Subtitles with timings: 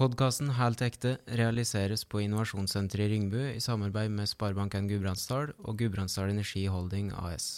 [0.00, 6.30] Podkasten Helt ekte realiseres på Innovasjonssenteret i Ringbu i samarbeid med Sparebanken Gudbrandsdal og Gudbrandsdal
[6.32, 7.48] Energi Holding AS.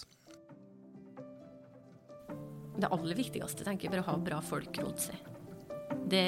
[2.83, 5.23] Det aller viktigste tenker jeg, er å ha bra folk rundt seg.
[6.11, 6.27] Det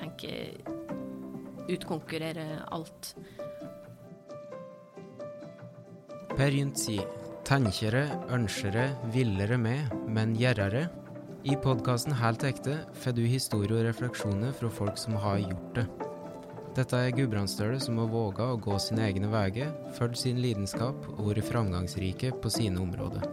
[0.00, 3.12] tenker jeg utkonkurrerer alt.
[6.38, 7.04] Per Gynt sier
[7.44, 10.86] tenkere, ønskere, villere med, men gjerrere.
[11.40, 15.84] I podkasten Helt ekte får du historier og refleksjoner fra folk som har gjort det.
[16.76, 21.30] Dette er Gudbrandsdøler som har våga å gå sine egne veier, fulgt sin lidenskap og
[21.30, 23.24] vært framgangsrike på sine områder.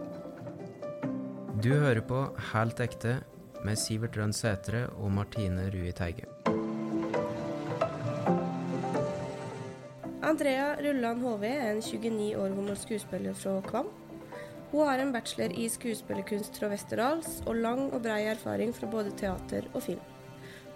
[1.60, 3.18] Du hører på Helt ekte
[3.60, 6.24] med Sivert Rønn Sætre og Martine Rui Teige.
[10.24, 13.92] Andrea Rulland HV er en 29 år gammel skuespiller fra Kvam.
[14.70, 19.14] Hun har en bachelor i skuespillerkunst fra Westerdals og lang og brei erfaring fra både
[19.16, 20.02] teater og film.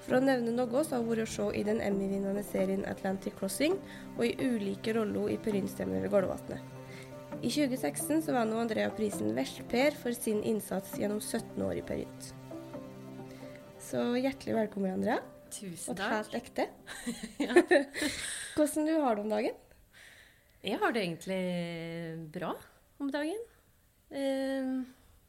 [0.02, 3.36] For å nevne noe, så har hun vært å se i den Emmy-vinnende serien Atlantic
[3.38, 3.76] Crossing
[4.16, 6.64] og i ulike roller i perynstemmen ved Golvatnet.
[7.42, 12.02] I 2016 så vant Andrea prisen Vesper for sin innsats gjennom 17 år i Per
[13.82, 15.20] Så hjertelig velkommen, Andrea.
[15.52, 16.06] Tusen takk.
[16.06, 16.68] Og helt ekte.
[18.56, 19.64] Hvordan du har det om dagen?
[20.62, 21.42] Jeg har det egentlig
[22.32, 22.54] bra
[23.02, 23.51] om dagen.
[24.12, 24.72] Eh,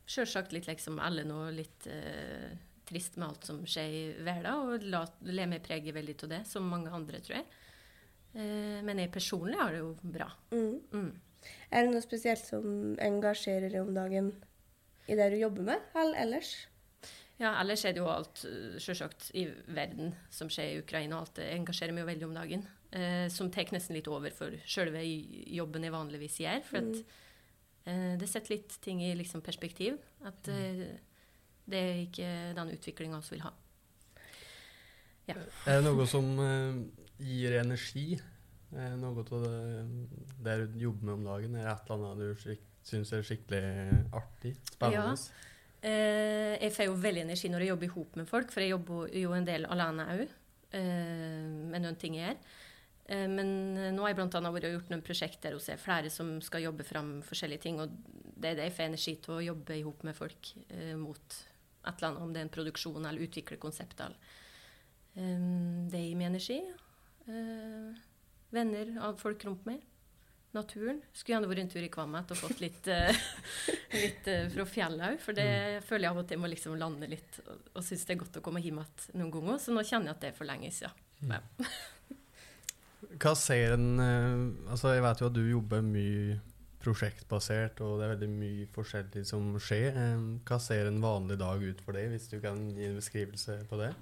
[0.04, 2.52] Sjølsagt litt liksom alle nå, litt eh,
[2.90, 6.42] trist med alt som skjer i verden, og la, ler meg prege veldig av det,
[6.50, 7.46] som mange andre, tror jeg.
[8.34, 10.28] Eh, men jeg personlig har det jo bra.
[10.52, 10.76] Mm.
[10.92, 11.48] Mm.
[11.72, 14.30] Er det noe spesielt som engasjerer deg om dagen
[15.08, 16.54] i det du jobber med, eller ellers?
[17.40, 21.26] Ja, ellers er det jo alt sjølsagt selvsagt i verden som skjer i Ukraina, og
[21.26, 22.68] alt det engasjerer meg jo veldig om dagen.
[22.94, 26.62] Eh, som tar nesten litt over for selve jobben jeg vanligvis gjør.
[26.68, 27.22] For at eh,
[27.84, 29.98] det setter litt ting i liksom perspektiv.
[30.24, 30.86] At eh,
[31.64, 33.54] det er ikke den utviklinga vi vil ha.
[35.32, 36.82] Er det noe som eh,
[37.24, 38.18] gir energi?
[38.74, 39.86] Eh, noe av det,
[40.44, 41.56] det du jobber med om dagen?
[41.56, 43.64] Er det et eller annet du syns er skikkelig
[44.16, 44.56] artig?
[44.74, 45.16] Spennende?
[45.84, 48.72] Eh, jeg får jo veldig energi når jeg jobber i hop med folk, for jeg
[48.72, 50.36] jobber jo en del alene òg.
[50.74, 52.60] Eh, med noen ting jeg gjør.
[53.06, 53.50] Eh, men
[53.96, 57.18] nå har jeg annet vært og gjort noen prosjekter hos flere som skal jobbe fram
[57.26, 57.82] forskjellige ting.
[57.84, 57.92] Og
[58.36, 61.40] det er det jeg får energi til å jobbe i hop med folk eh, mot
[61.84, 64.00] et eller annet, om det er en produksjon eller utvikle konsept.
[64.04, 64.36] Eller.
[65.16, 65.48] Eh,
[65.92, 66.60] det gir meg energi.
[67.28, 68.06] Eh,
[68.54, 69.82] venner av folk rundt meg.
[70.54, 71.00] Naturen.
[71.18, 73.24] Skulle gjerne vært en tur i Kvammet og fått litt, eh,
[74.04, 75.24] litt eh, fra fjellet òg.
[75.24, 78.14] For det føler jeg av og til må liksom lande litt, og, og syns det
[78.14, 79.58] er godt å komme hjem igjen noen ganger.
[79.64, 81.10] Så nå kjenner jeg at det er for lenge siden.
[81.32, 81.42] Ja.
[83.22, 86.40] Hva ser en eh, Altså, jeg vet jo at du jobber mye
[86.84, 89.96] prosjektbasert, og det er veldig mye forskjellig som skjer.
[89.96, 93.62] Eh, Hva ser en vanlig dag ut for deg, hvis du kan gi en beskrivelse
[93.70, 93.94] på det?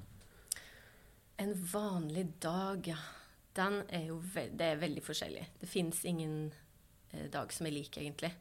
[1.42, 3.00] En vanlig dag, ja.
[3.58, 5.44] Den er jo det er veldig forskjellig.
[5.60, 6.52] Det fins ingen
[7.12, 8.32] eh, dag som er lik, egentlig.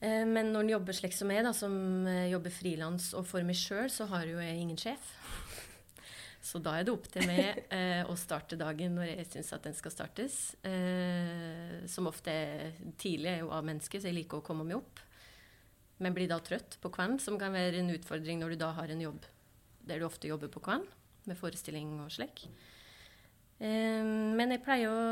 [0.00, 1.74] Eh, men når en jobber slik som jeg, da, som
[2.06, 5.12] eh, jobber frilans og for meg sjøl, så har jo jeg ingen sjef.
[6.46, 9.64] Så da er det opp til meg eh, å starte dagen når jeg syns at
[9.66, 10.36] den skal startes.
[10.66, 14.78] Eh, som ofte er tidlig er jo av mennesker, så jeg liker å komme meg
[14.78, 15.02] opp.
[15.98, 18.92] Men blir da trøtt på kvelden, som kan være en utfordring når du da har
[18.92, 19.26] en jobb
[19.86, 20.86] der du ofte jobber på kvelden,
[21.26, 22.44] med forestilling og slik.
[23.58, 25.02] Eh, men jeg pleier å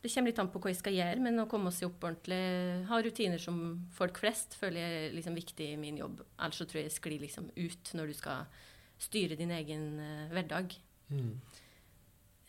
[0.00, 2.86] Det kommer litt an på hva jeg skal gjøre, men å komme seg opp ordentlig
[2.86, 3.60] Ha rutiner som
[3.96, 6.22] folk flest føler er liksom viktig i min jobb.
[6.38, 8.64] Ellers så tror jeg jeg sklir liksom ut når du skal
[8.98, 10.74] styre din egen uh, hverdag.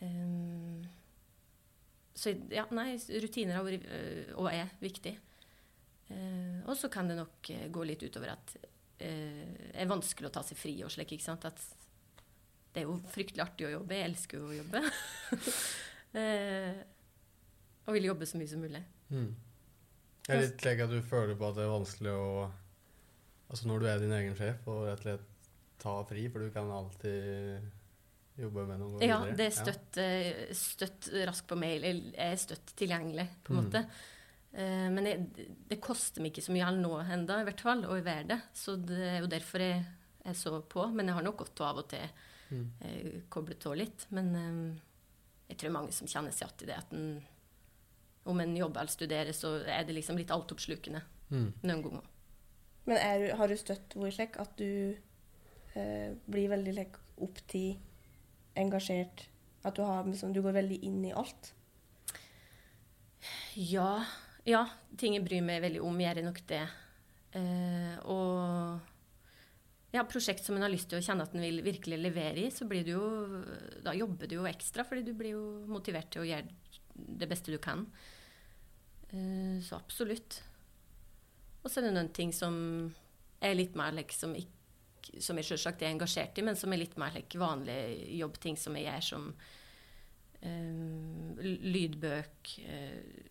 [0.00, 0.86] Eh,
[2.14, 5.14] så ja, nei, rutiner har vært uh, og er viktig.
[6.10, 8.56] Uh, og så kan det nok eh, gå litt utover at
[9.00, 11.14] det er vanskelig å ta seg fri og slik.
[11.14, 11.46] ikke sant?
[11.48, 11.62] At
[12.74, 13.96] det er jo fryktelig artig å jobbe.
[13.96, 14.82] Jeg elsker jo å jobbe.
[16.20, 16.82] eh,
[17.86, 18.82] og vil jobbe så mye som mulig.
[19.08, 19.30] Mm.
[20.28, 22.26] Er litt lei at du føler på at det er vanskelig å
[23.50, 25.39] Altså når du er din egen sjef, og rett og slett
[25.80, 27.60] ta fri, for du kan alltid
[28.40, 29.36] jobbe med noe Ja, videre?
[29.36, 30.54] det er støtt, ja.
[30.56, 31.82] støtt raskt på mail.
[31.84, 33.64] Jeg er støtt tilgjengelig, på en Mm.
[33.68, 33.82] måte.
[34.52, 37.84] Eh, men det, det koster meg ikke så mye all nå enda, i hvert fall,
[37.86, 38.40] å være det.
[38.54, 39.84] Så det er jo derfor jeg
[40.24, 40.86] er så på.
[40.92, 42.08] Men jeg har nok godt av og til
[42.50, 42.64] Mm.
[42.82, 44.06] eh, koblet av litt.
[44.10, 44.80] Men eh,
[45.50, 47.22] jeg tror mange som kjenner seg igjen i det at en,
[48.26, 51.52] om en jobber eller studerer, så er det liksom litt altoppslukende Mm.
[51.62, 52.02] noen ganger.
[52.86, 54.96] Men er, har du støtt vært slik at du
[55.78, 57.88] eh, blir veldig like, opptatt,
[58.58, 59.26] engasjert?
[59.62, 61.52] At du, har, liksom, du går veldig inn i alt?
[63.60, 64.00] Ja,
[64.48, 64.64] ja,
[64.96, 66.62] ting jeg bryr meg veldig om, gjør jeg nok det.
[67.36, 68.80] Eh, og
[69.94, 72.50] ja, prosjekt som en har lyst til å kjenne at en vil virkelig levere i,
[72.54, 73.04] så blir du jo
[73.84, 76.48] Da jobber du jo ekstra, fordi du blir jo motivert til å gjøre
[77.20, 77.84] det beste du kan.
[79.10, 80.40] Eh, så absolutt.
[81.60, 82.54] Og så er det noen ting som
[83.44, 84.59] er litt mer liksom, ikke,
[85.18, 88.76] som jeg selvsagt er engasjert i, men som er litt mer like, vanlige jobbting som
[88.78, 89.28] jeg gjør, som
[90.40, 91.44] eh,
[91.74, 93.28] lydbøk, eh,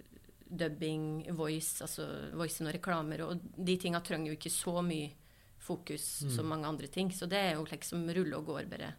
[0.49, 2.07] dubbing, voice, altså
[2.37, 3.25] voice og reklamer.
[3.27, 5.11] Og de tinga trenger jo ikke så mye
[5.59, 6.31] fokus mm.
[6.37, 7.11] som mange andre ting.
[7.13, 8.93] Så det er jo liksom rulle og går bare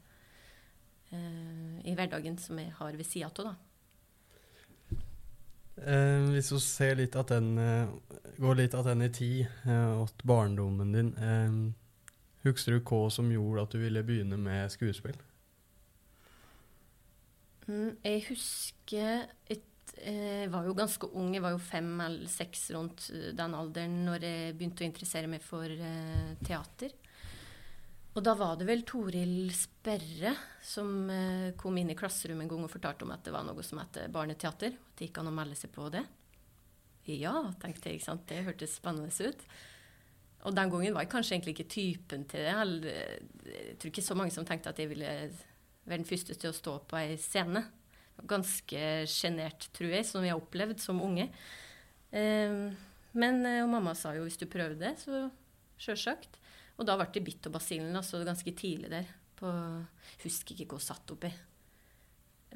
[1.11, 3.56] eh, i hverdagen som jeg har ved sida av, da.
[5.81, 6.93] Eh, hvis eh,
[8.37, 11.14] går litt at den i tid, eh, at barndommen din
[12.46, 15.19] Husker du hva som gjorde at du ville begynne med skuespill?
[17.69, 19.66] Mm, jeg husker et
[20.00, 23.98] jeg var jo ganske ung, jeg var jo fem eller seks rundt eh, den alderen
[24.06, 26.94] når jeg begynte å interessere meg for uh, teater.
[28.14, 30.32] Og da var det vel Toril Sperre
[30.64, 31.10] som
[31.60, 34.00] kom inn i klasserommet en gang og fortalte om at det var noe som het
[34.14, 34.72] barneteater.
[34.75, 36.02] At det gikk an å melde seg på det.
[37.06, 38.00] Ja, tenkte jeg.
[38.00, 38.26] ikke sant?
[38.28, 39.44] Det hørtes spennende ut.
[40.48, 42.54] Og den gangen var jeg kanskje egentlig ikke typen til det.
[43.50, 45.10] Jeg tror ikke så mange som tenkte at jeg ville
[45.84, 47.66] være den første til å stå på ei scene
[48.28, 51.28] ganske sjenert, tror jeg, som vi har opplevd som unge.
[52.10, 52.56] Eh,
[53.16, 55.28] men eh, mamma sa jo hvis du prøver det, så
[55.81, 56.40] sjølsagt.
[56.81, 59.08] Og da ble det bitt av basillen, altså ganske tidlig der.
[59.40, 59.50] På,
[60.25, 61.31] husker ikke hva hun satt oppi.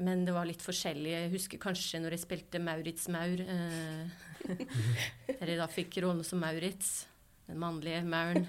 [0.04, 1.12] Men det var litt forskjellig.
[1.12, 3.40] Jeg husker kanskje når jeg spilte Maurits Maur.
[3.40, 4.22] Eh,
[5.38, 7.04] der jeg da fikk rollen som Maurits
[7.49, 8.46] den mannlige Mauren,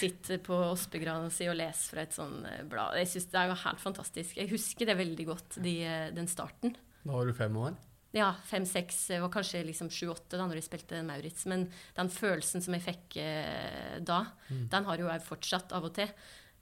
[0.00, 2.98] sitter på ospegrana si og leser fra et sånn eh, blad.
[3.00, 4.38] Jeg synes Det er jo helt fantastisk.
[4.38, 6.76] Jeg husker det veldig godt, de, eh, den starten.
[7.02, 7.78] Da var du fem år?
[8.16, 9.00] Ja, fem-seks.
[9.20, 11.44] Var kanskje liksom sju-åtte da når jeg spilte Maurits.
[11.50, 14.68] Men den følelsen som jeg fikk eh, da, mm.
[14.72, 16.14] den har jo jeg fortsatt av og til.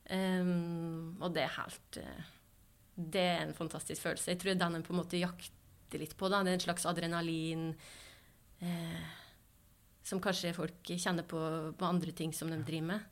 [0.06, 1.96] Um, og det er helt
[2.94, 4.30] Det er en fantastisk følelse.
[4.30, 6.30] Jeg tror den en på en måte jakter litt på.
[6.30, 7.72] da, Det er en slags adrenalin.
[8.62, 9.06] Uh,
[10.06, 11.40] som kanskje folk kjenner på,
[11.76, 13.06] på andre ting som de driver med.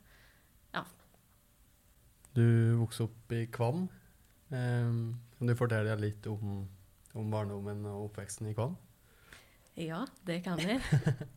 [0.75, 0.85] Ja.
[2.35, 2.45] Du
[2.79, 3.87] vokste opp i Kvam.
[4.49, 4.93] Eh,
[5.35, 6.63] kan du fortelle litt om,
[7.13, 8.77] om barndommen og oppveksten i Kvam?
[9.75, 10.79] Ja, det kan jeg.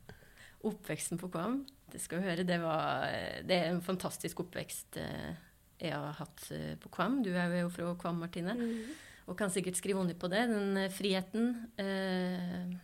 [0.68, 1.60] Oppveksten på Kvam,
[1.90, 3.04] det skal du høre, det, var,
[3.46, 5.36] det er en fantastisk oppvekst eh,
[5.78, 7.20] jeg har hatt eh, på Kvam.
[7.22, 9.28] Du er jo fra Kvam, Martine, mm.
[9.30, 10.44] og kan sikkert skrive under på det.
[10.50, 11.52] Den eh, friheten.
[11.78, 12.74] Eh,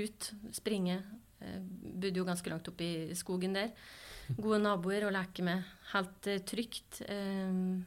[0.00, 1.00] ut, springe,
[1.40, 3.72] bodde jo ganske langt oppe i skogen der.
[4.36, 5.64] Gode naboer å leke med.
[5.94, 7.00] Helt uh, trygt.
[7.08, 7.80] Um,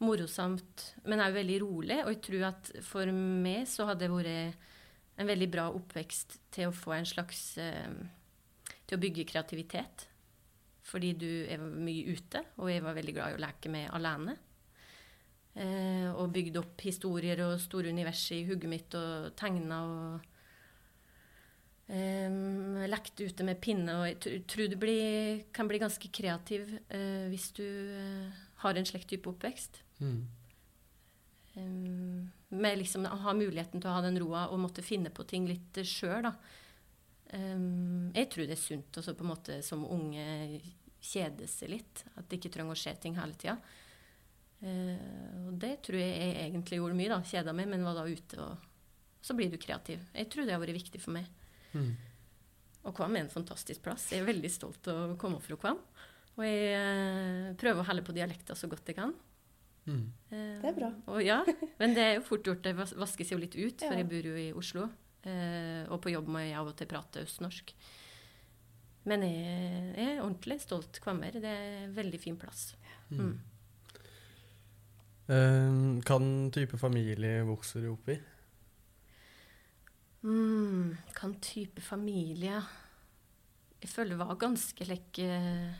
[0.00, 1.98] morosamt, men òg veldig rolig.
[2.06, 6.70] Og jeg tror at for meg så hadde det vært en veldig bra oppvekst til
[6.70, 10.06] å få en slags Til å bygge kreativitet.
[10.88, 14.34] Fordi du er mye ute, og jeg var veldig glad i å leke med alene.
[16.16, 20.29] Og bygde opp historier og store univers i hugget mitt og tegna og
[21.90, 23.94] lekt ute med pinne.
[23.98, 28.86] Og jeg tror du blir, kan bli ganske kreativ uh, hvis du uh, har en
[28.86, 29.80] slik type oppvekst.
[30.00, 30.20] Mm.
[31.56, 35.26] Um, med liksom å ha muligheten til å ha den roa og måtte finne på
[35.26, 36.30] ting litt sjøl,
[37.34, 40.60] um, jeg tror det er sunt også på en måte som unge
[41.00, 42.04] kjede seg litt.
[42.14, 43.58] At det ikke trenger å skje ting hele tida.
[44.60, 47.12] Uh, og det tror jeg jeg egentlig gjorde mye.
[47.14, 50.02] da, Kjeda meg, men var da ute, og så blir du kreativ.
[50.14, 51.28] Jeg tror det har vært viktig for meg.
[51.74, 51.90] Mm.
[52.88, 54.08] Og Kvam er en fantastisk plass.
[54.12, 55.80] Jeg er veldig stolt av å komme fra Kvam.
[56.38, 59.12] Og jeg eh, prøver å holde på dialekta så godt jeg kan.
[59.84, 60.06] Mm.
[60.30, 60.90] Eh, det er bra.
[61.12, 61.40] Og, ja,
[61.80, 62.64] men det er jo fort gjort.
[62.64, 64.00] Det vaskes jo litt ut, for ja.
[64.00, 64.88] jeg bor jo i Oslo.
[65.28, 67.74] Eh, og på jobb må jeg av og til prate østnorsk.
[69.10, 71.36] Men jeg, jeg er ordentlig stolt Kvammer.
[71.42, 72.70] Det er en veldig fin plass.
[73.10, 73.20] Mm.
[73.20, 73.38] Mm.
[76.02, 76.16] Hva
[76.50, 78.16] type familie vokser du opp i?
[80.22, 82.58] Mm, Hva type familie
[83.80, 85.72] Jeg føler det var ganske like uh,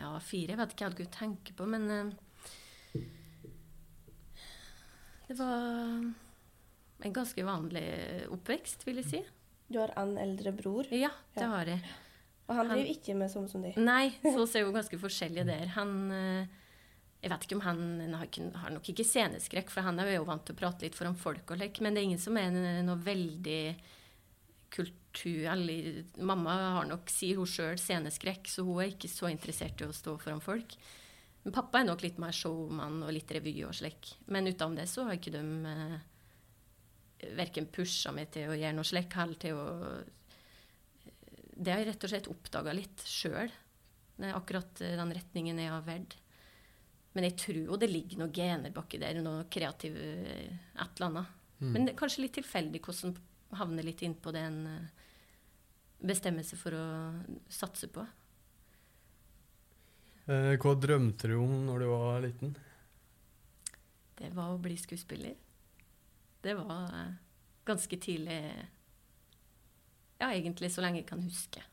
[0.00, 0.54] Ja, fire.
[0.54, 3.02] Jeg vet ikke hva jeg tenke på, men uh,
[5.28, 5.58] Det var
[6.98, 7.88] en ganske vanlig
[8.32, 9.20] oppvekst, vil jeg si.
[9.68, 10.88] Du har en eldre bror?
[10.90, 11.82] Ja, det har jeg.
[12.48, 13.74] Og han driver ikke med sånn som de?
[13.76, 15.68] Nei, så ser jo ganske forskjellige der.
[15.76, 16.64] Han uh,
[17.18, 17.80] jeg vet ikke om han,
[18.14, 21.18] han har, nok ikke sceneskrekk, for han er jo vant til å prate litt foran
[21.18, 22.54] folk og leke, men det er ingen som er
[22.86, 23.62] noe veldig
[24.70, 29.82] kultur eller, Mamma har nok, sier hun sjøl, sceneskrekk, så hun er ikke så interessert
[29.82, 30.76] i å stå foran folk.
[31.42, 34.12] Men pappa er nok litt mer showmann og litt revy og slik.
[34.28, 38.86] Men utenom det så har ikke de eh, verken pusha meg til å gjøre noe
[38.86, 39.66] slik, eller til å
[41.58, 43.50] Det har jeg rett og slett oppdaga litt sjøl.
[44.30, 46.20] Akkurat eh, den retningen jeg har valgt.
[47.18, 51.08] Men jeg tror jo det ligger noen gener baki der, noe kreativ eh, et eller
[51.08, 51.32] annet.
[51.58, 51.70] Mm.
[51.72, 53.16] Men det er kanskje litt tilfeldig hvordan
[53.58, 55.08] havner litt innpå det en eh,
[55.98, 56.84] bestemmelse for å
[57.50, 58.04] satse på.
[60.30, 62.52] Eh, hva drømte du om når du var liten?
[64.18, 65.34] Det var å bli skuespiller.
[66.38, 67.16] Det var
[67.66, 68.38] ganske tidlig
[70.18, 71.66] Ja, egentlig så lenge jeg kan huske.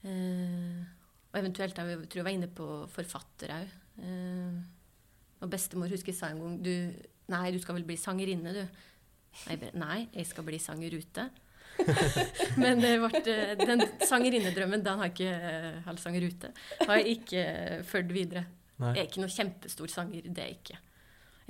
[0.00, 0.80] Eh,
[1.30, 3.78] og eventuelt jeg tror jeg var inne på forfatter òg.
[4.00, 4.58] Eh,
[5.40, 6.74] og bestemor husker jeg sa en gang du,
[7.30, 8.64] Nei, du skal vel bli sangerinne, du.
[9.46, 11.28] Nei, jeg nei, jeg skal bli sangerute.
[12.60, 16.50] Men det ble, eh, den sangerinnedrømmen den har ikke, eh, eller sangerute,
[16.82, 17.44] har jeg ikke
[17.86, 18.44] fulgt videre.
[18.80, 18.94] Nei.
[18.96, 20.80] Jeg er ikke noen kjempestor sanger, det er jeg ikke.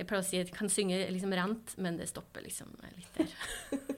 [0.01, 3.19] Jeg pleier å si at jeg kan synge liksom rent, men det stopper liksom litt
[3.19, 3.33] der.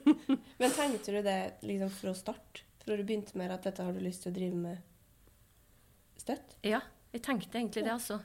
[0.60, 2.60] Men tenkte du det liksom fra start?
[2.84, 6.58] Fra du begynte med at dette har du lyst til å drive med støtt?
[6.64, 6.82] Ja,
[7.14, 8.20] jeg tenkte egentlig det, altså.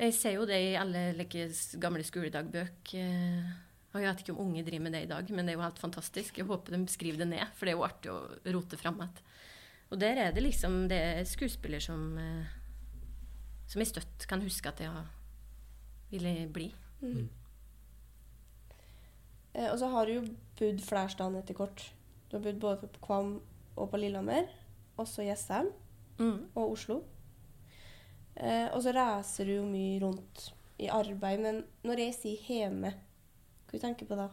[0.00, 1.48] Jeg ser jo det i alle like,
[1.82, 2.94] gamle skoledagbøker.
[2.96, 3.50] eh,
[3.92, 5.64] Og jeg vet ikke om unge driver med det i dag, men det er jo
[5.66, 6.36] helt fantastisk.
[6.38, 9.18] Jeg håper de skriver det ned, for det er jo artig å rote fram igjen.
[9.90, 12.46] Og der er det liksom det er skuespiller som eh,
[13.66, 14.90] som jeg støtt kan huske at jeg
[16.10, 16.68] ville bli.
[17.02, 17.28] Mm.
[19.54, 20.24] Eh, og så har du jo
[20.58, 21.84] bodd flere steder etter kort.
[22.30, 23.32] Du har bodd både på Kvam
[23.76, 24.46] og på Lillehammer.
[24.98, 25.70] Også Jessheim
[26.20, 26.50] Mm.
[26.54, 27.02] og Oslo.
[28.36, 30.46] Eh, og så reiser du jo mye rundt
[30.80, 31.42] i arbeid.
[31.42, 32.94] Men når jeg sier hjemme,
[33.66, 34.28] hva du tenker på da?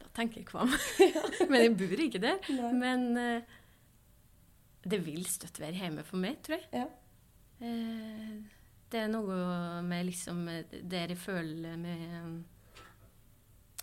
[0.00, 0.72] Da tenker jeg Kvam.
[1.50, 2.40] men jeg bor ikke der.
[2.54, 2.72] Nei.
[2.80, 3.54] Men eh,
[4.84, 6.84] det vil støtt være hjemme for meg, tror jeg.
[6.84, 6.88] Ja.
[7.64, 8.34] Eh,
[8.94, 9.36] det er noe
[9.86, 12.82] med liksom Der jeg føler med eh,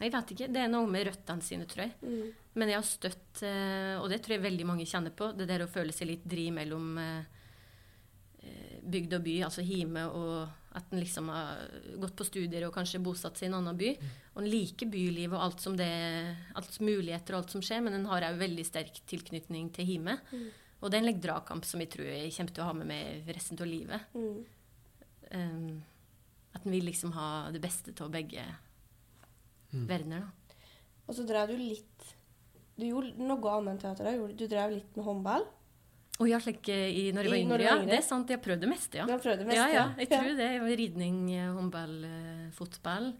[0.02, 0.48] Jeg vet ikke.
[0.52, 1.94] Det er noe med røttene sine, tror jeg.
[2.02, 2.32] Mm.
[2.58, 5.64] Men jeg har støtt, eh, og det tror jeg veldig mange kjenner på, det der
[5.64, 7.41] å føle seg litt dri mellom eh,
[8.82, 11.60] bygd og by, altså hjemme, og at en liksom har
[12.00, 13.92] gått på studier og kanskje bosatt seg i en annen by.
[14.34, 15.90] Og en liker bylivet og alt som det
[16.56, 20.18] alt muligheter og alt som skjer, men en har òg veldig sterk tilknytning til hjemme.
[20.32, 20.50] Mm.
[20.82, 22.90] Og det er en like dragkamp som jeg tror jeg kommer til å ha med
[22.90, 24.08] meg resten av livet.
[24.16, 24.46] Mm.
[25.32, 25.84] Um,
[26.56, 28.44] at en vil liksom ha det beste av begge
[29.72, 29.86] Mm.
[29.88, 30.56] verdener, da.
[31.08, 32.10] Og så drev du litt
[32.80, 34.34] Du gjorde noe annet enn teater.
[34.36, 35.46] Du drev litt med håndball.
[36.22, 37.76] Og ja, slik eh, i, når jeg var yngre, ja.
[37.82, 39.08] Det er sant, jeg har prøvd det meste, ja.
[39.10, 39.62] Du har prøvd det meste.
[39.62, 40.50] Ja, ja, jeg tror det.
[40.82, 43.12] Ridning, eh, håndball, eh, fotball,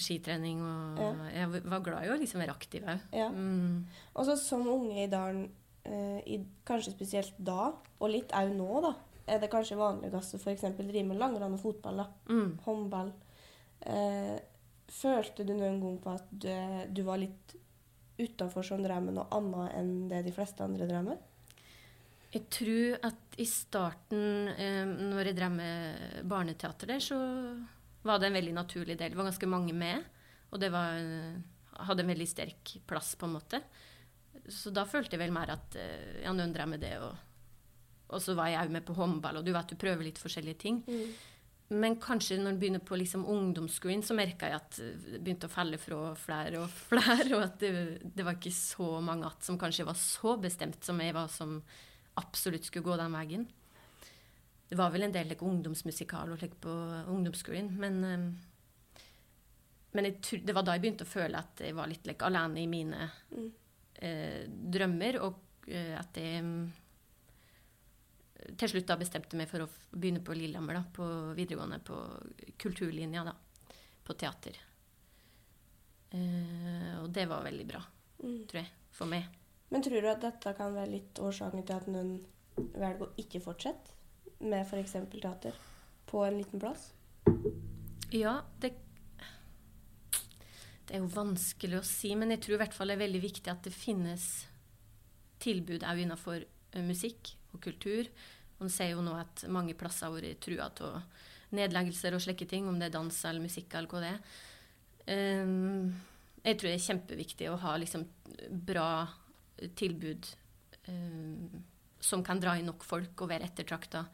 [0.00, 1.10] skitrening og Ja.
[1.34, 3.02] Jeg var glad i å liksom være aktiv òg.
[3.12, 3.28] Ja.
[3.28, 3.84] Mm.
[4.14, 5.50] Og så som unge i dalen,
[5.84, 8.94] eh, i, kanskje spesielt da, og litt òg nå, da,
[9.28, 10.64] er det kanskje vanligst å f.eks.
[10.78, 11.96] drive med langrenn og fotball.
[11.96, 12.08] da.
[12.28, 12.58] Mm.
[12.64, 13.12] Håndball.
[13.84, 14.38] Eh,
[14.88, 16.48] følte du noen gang på at du,
[16.88, 17.56] du var litt
[18.18, 21.18] utafor som drev med noe annet enn det de fleste andre drev med?
[22.34, 27.18] Jeg tror at i starten, eh, når jeg drev med barneteater der, så
[28.04, 29.12] var det en veldig naturlig del.
[29.12, 30.02] Det var ganske mange med,
[30.50, 30.98] og det var,
[31.86, 33.62] hadde en veldig sterk plass, på en måte.
[34.50, 37.14] Så da følte jeg vel mer at eh, ja, noen drev med det, og,
[38.10, 40.60] og så var jeg òg med på håndball, og du vet, du prøver litt forskjellige
[40.66, 40.82] ting.
[41.72, 45.54] Men kanskje når en begynner på liksom ungdomsskolen, så merka jeg at det begynte å
[45.54, 47.72] falle fra flere og flere, og at det,
[48.04, 51.62] det var ikke så mange att som kanskje var så bestemt som jeg var, som
[52.20, 53.46] absolutt skulle gå den veien.
[54.68, 56.70] Det var vel en del like, ungdomsmusikal like, på
[57.12, 58.26] ungdomsskolen, men um,
[59.94, 62.58] men jeg, det var da jeg begynte å føle at jeg var litt like, alene
[62.64, 63.50] i mine Mm.
[64.02, 66.72] eh, drømmer, og eh, at jeg mm,
[68.58, 71.06] til slutt da bestemte meg for å begynne på Lillehammer, da, på
[71.38, 72.00] videregående, på
[72.58, 73.36] kulturlinja, da,
[74.04, 74.58] på teater.
[76.10, 77.82] Eh, og det var veldig bra,
[78.24, 78.46] Mm.
[78.48, 79.24] tror jeg, for meg.
[79.74, 82.12] Men tror du at dette kan være litt årsaken til at noen
[82.78, 84.92] velger å ikke fortsette med f.eks.
[85.10, 85.56] teater
[86.06, 86.92] på en liten plass?
[88.14, 88.76] Ja, det
[90.84, 93.22] Det er jo vanskelig å si, men jeg tror i hvert fall det er veldig
[93.24, 94.28] viktig at det finnes
[95.42, 98.10] tilbud òg innenfor eh, musikk og kultur.
[98.60, 101.02] Man ser jo nå at mange plasser har vært trua av
[101.56, 104.22] nedleggelser og slike ting, om det er dans eller musikk eller hva det er.
[105.42, 105.90] Um,
[106.44, 108.06] jeg tror det er kjempeviktig å ha liksom
[108.68, 108.88] bra
[109.78, 110.28] tilbud
[110.90, 111.60] eh,
[112.04, 114.04] som kan dra inn nok folk og være ettertrakta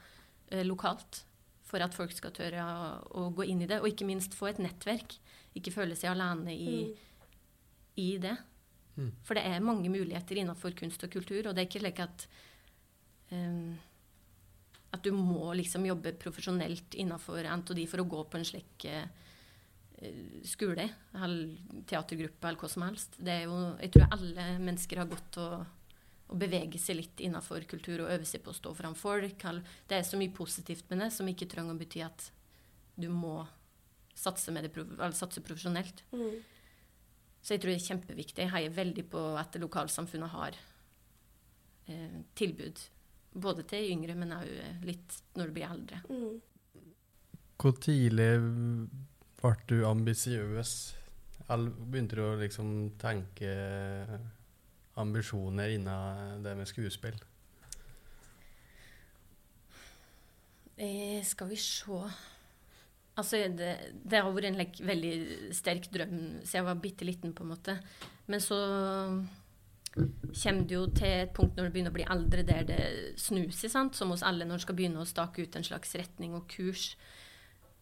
[0.50, 1.24] eh, lokalt
[1.70, 2.86] for at folk skal tørre å,
[3.20, 5.14] å gå inn i det, og ikke minst få et nettverk.
[5.58, 6.96] Ikke føle seg alene i, Mm.
[8.02, 8.36] i det.
[8.96, 9.12] Mm.
[9.26, 12.26] For det er mange muligheter innenfor kunst og kultur, og det er ikke slik at
[13.30, 13.78] ehm,
[14.90, 19.04] at du må liksom jobbe profesjonelt innenfor en for å gå på en slik eh,
[19.04, 19.08] eh,
[20.48, 23.18] skole eller teatergruppe eller hva som helst.
[23.20, 25.60] Det er jo, jeg tror alle mennesker har godt av
[26.30, 29.42] å bevege seg litt innenfor kultur og øve seg på å stå foran folk.
[29.90, 32.30] Det er så mye positivt med det som ikke trenger å bety at
[33.00, 33.40] du må
[34.14, 36.04] satse, med det, eller satse profesjonelt.
[36.12, 36.40] Mm.
[37.40, 38.44] Så jeg tror det er kjempeviktig.
[38.44, 40.58] Jeg heier veldig på at lokalsamfunnet har
[41.88, 42.82] eh, tilbud.
[43.40, 44.50] Både til yngre, men òg
[44.86, 46.02] litt når du blir eldre.
[46.10, 46.84] Mm.
[47.60, 48.30] Hvor tidlig
[49.40, 50.74] ble du ambisiøs?
[51.50, 53.54] Begynte du å liksom tenke
[55.00, 57.16] ambisjoner innen det med skuespill?
[60.80, 61.98] Eh, skal vi se
[63.20, 67.34] Altså, det, det har vært en like, veldig sterk drøm siden jeg var bitte liten,
[67.36, 67.74] på en måte.
[68.30, 68.56] Men så
[69.92, 72.80] kommer du jo til et punkt når du begynner å bli eldre, der det
[73.20, 73.98] snuser, sant?
[73.98, 76.94] som hos alle når du skal begynne å stake ut en slags retning og kurs.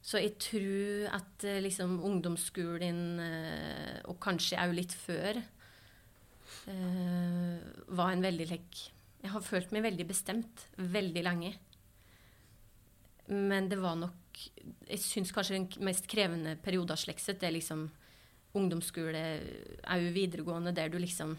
[0.03, 5.41] Så jeg tror at eh, liksom ungdomsskolen, eh, og kanskje òg litt før,
[6.71, 7.57] eh,
[7.89, 8.85] var en veldig lekk
[9.19, 11.57] Jeg har følt meg veldig bestemt veldig lenge.
[13.29, 14.15] Men det var nok
[14.87, 17.89] Jeg syns kanskje den mest krevende perioden av slekset, er liksom
[18.55, 19.23] ungdomsskole,
[19.83, 21.35] òg videregående, der du liksom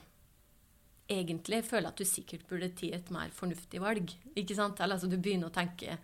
[1.10, 4.12] egentlig føler at du sikkert burde tatt et mer fornuftig valg.
[4.38, 4.80] Ikke sant?
[4.80, 5.98] Eller altså du begynner å tenke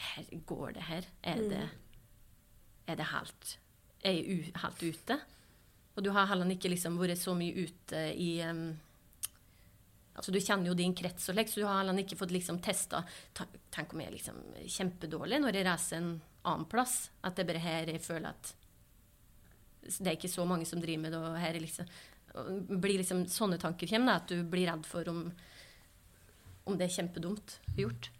[0.00, 1.08] her, Går det her?
[1.22, 1.64] Er det,
[2.86, 3.58] er det helt
[4.04, 5.18] Er jeg helt ute?
[5.96, 8.68] Og du har heller ikke liksom vært så mye ute i um,
[10.18, 12.58] Altså, du kjenner jo din krets og lek, så du har heller ikke fått liksom
[12.62, 13.04] testa
[13.38, 16.14] Tenk om jeg er liksom kjempedårlig når jeg reiser en
[16.48, 17.10] annen plass.
[17.22, 18.54] At det er bare her jeg føler at
[19.88, 21.20] det er ikke så mange som driver med det.
[21.22, 21.86] og her er liksom,
[22.82, 25.22] blir liksom Sånne tanker kommer, at du blir redd for om,
[26.68, 28.10] om det er kjempedumt gjort.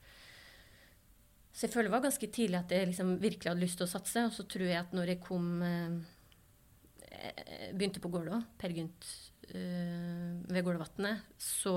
[1.59, 3.91] Så jeg føler det var ganske tidlig at jeg liksom virkelig hadde lyst til å
[3.91, 4.23] satse.
[4.29, 5.97] Og så tror jeg at når jeg kom eh,
[7.09, 9.09] eh, Begynte på Gålå, Per Gynt
[9.50, 11.75] eh, ved Gålåvatnet, så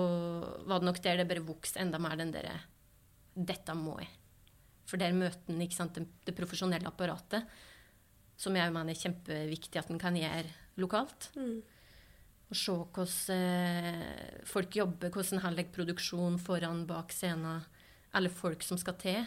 [0.69, 2.59] var det nok der det bare vokste enda mer den derre
[3.33, 4.11] Dette må jeg.
[4.85, 5.65] For der møter en
[5.97, 7.49] det, det profesjonelle apparatet,
[8.37, 10.45] som jeg mener er kjempeviktig at en kan gjøre
[10.83, 11.31] lokalt.
[11.33, 11.61] Mm.
[12.51, 17.63] Og se hvordan folk jobber, hvordan han legger produksjon foran, bak scenen.
[18.13, 19.21] Alle folk som skal til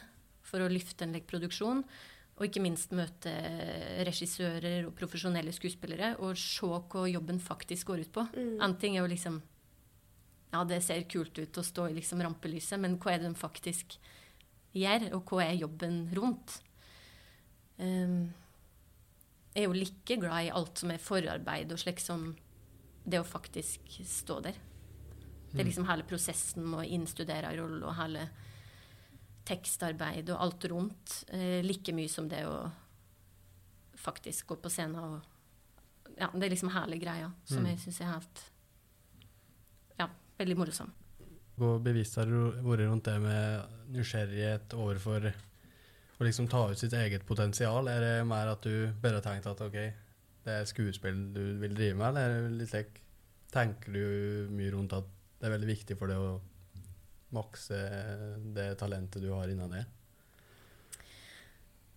[0.44, 1.82] for å løfte en like, produksjon.
[2.34, 3.30] Og ikke minst møte
[4.06, 8.24] regissører og profesjonelle skuespillere og se hva jobben faktisk går ut på.
[8.34, 8.56] Mm.
[8.66, 9.42] En ting er jo liksom
[10.54, 13.38] Ja, det ser kult ut å stå i liksom rampelyset, men hva er det de
[13.38, 13.96] faktisk
[14.74, 16.60] gjør, og hva er jobben rundt?
[17.74, 18.28] Um,
[19.54, 22.28] jeg er jo like glad i alt som er forarbeid og slikt som
[23.02, 24.56] det å faktisk stå der.
[25.54, 28.24] Det er liksom hele prosessen med å innstudere en rolle og hele
[29.44, 31.24] tekstarbeid og alt rundt.
[31.28, 32.70] Eh, like mye som det å
[34.04, 35.30] faktisk gå på scenen og
[36.14, 37.70] Ja, det er liksom herlige greier som Mm.
[37.72, 38.42] jeg syns er helt
[39.98, 40.06] Ja,
[40.38, 40.92] veldig morsom.
[41.58, 45.32] Hvor bevisst har du vært rundt det med nysgjerrighet overfor
[46.20, 47.88] å liksom ta ut sitt eget potensial?
[47.88, 51.74] Er det mer at du bare har tenkt at ok, det er skuespill du vil
[51.74, 53.00] drive med, eller er det litt slik
[53.54, 55.04] Tenker du mye rundt at
[55.40, 56.40] det er veldig viktig for deg å
[57.34, 57.78] makse
[58.56, 59.84] det talentet du har innen det?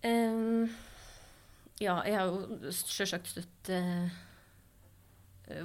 [0.04, 0.68] Um,
[1.82, 4.18] ja, jeg har jo selvsagt støtt uh,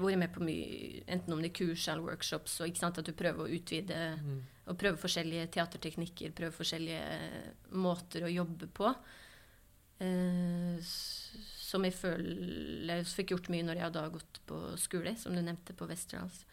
[0.02, 3.14] vært med på mye, enten om det er kurs eller workshops, og sant, at du
[3.18, 4.00] prøver å utvide
[4.64, 8.94] og prøve forskjellige teaterteknikker, prøve forskjellige måter å jobbe på.
[10.04, 10.80] Uh,
[11.74, 15.42] som jeg føler jeg fikk gjort mye når jeg hadde gått på skole, som du
[15.42, 16.44] nevnte, på Westerdals.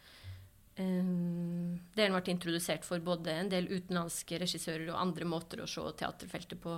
[0.80, 1.49] Um,
[1.96, 5.82] der han ble introdusert for både en del utenlandske regissører og andre måter å se
[6.00, 6.76] teaterfeltet på,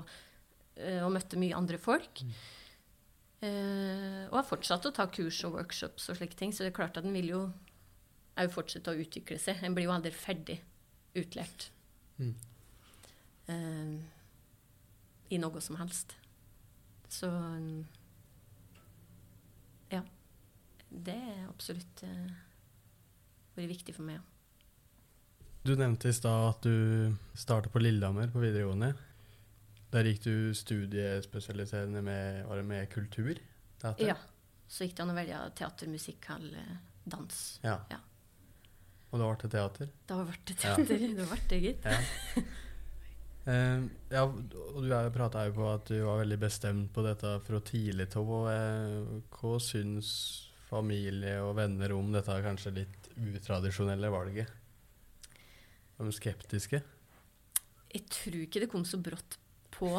[0.77, 2.23] eh, og møtte mye andre folk.
[3.43, 6.79] Eh, og har fortsatt å ta kurs og workshops og slike ting, så det er
[6.79, 7.43] klart at en vil jo
[8.39, 9.61] òg fortsette å utvikle seg.
[9.63, 10.61] En blir jo aldri ferdig
[11.19, 11.71] utlært
[12.21, 12.35] Mm.
[13.49, 14.01] uh,
[15.33, 16.13] i noe som helst.
[17.09, 17.87] Så um,
[19.91, 20.03] ja.
[20.93, 22.31] Det er absolutt uh,
[23.57, 24.21] vært viktig for meg.
[24.21, 24.32] ja.
[25.63, 28.93] Du nevnte i stad at du startet på Lillehammer på videregående.
[29.93, 33.35] Der gikk du studiespesialiserende med, var det med kultur?
[33.83, 34.09] teater?
[34.13, 34.17] Ja.
[34.73, 37.39] Så gikk det an å velge teater, musikk eller dans.
[37.63, 37.77] ja.
[37.93, 37.99] Ja.
[39.13, 39.89] Og da ble det teater?
[40.09, 40.75] Da ble det Ja.
[40.77, 41.03] teater.
[41.19, 41.85] Det ble det, gitt.
[41.85, 42.45] Ja.
[43.53, 43.83] Eh,
[44.15, 48.07] ja, og du prata jo på at du var veldig bestemt på dette fra tidlig
[48.15, 48.47] av.
[48.49, 50.13] eh, Hva syns
[50.71, 54.49] familie og venner om dette kanskje litt utradisjonelle valget?
[55.99, 56.83] Er de skeptiske?
[57.93, 59.37] Jeg tror ikke det kom så brått
[59.75, 59.91] på.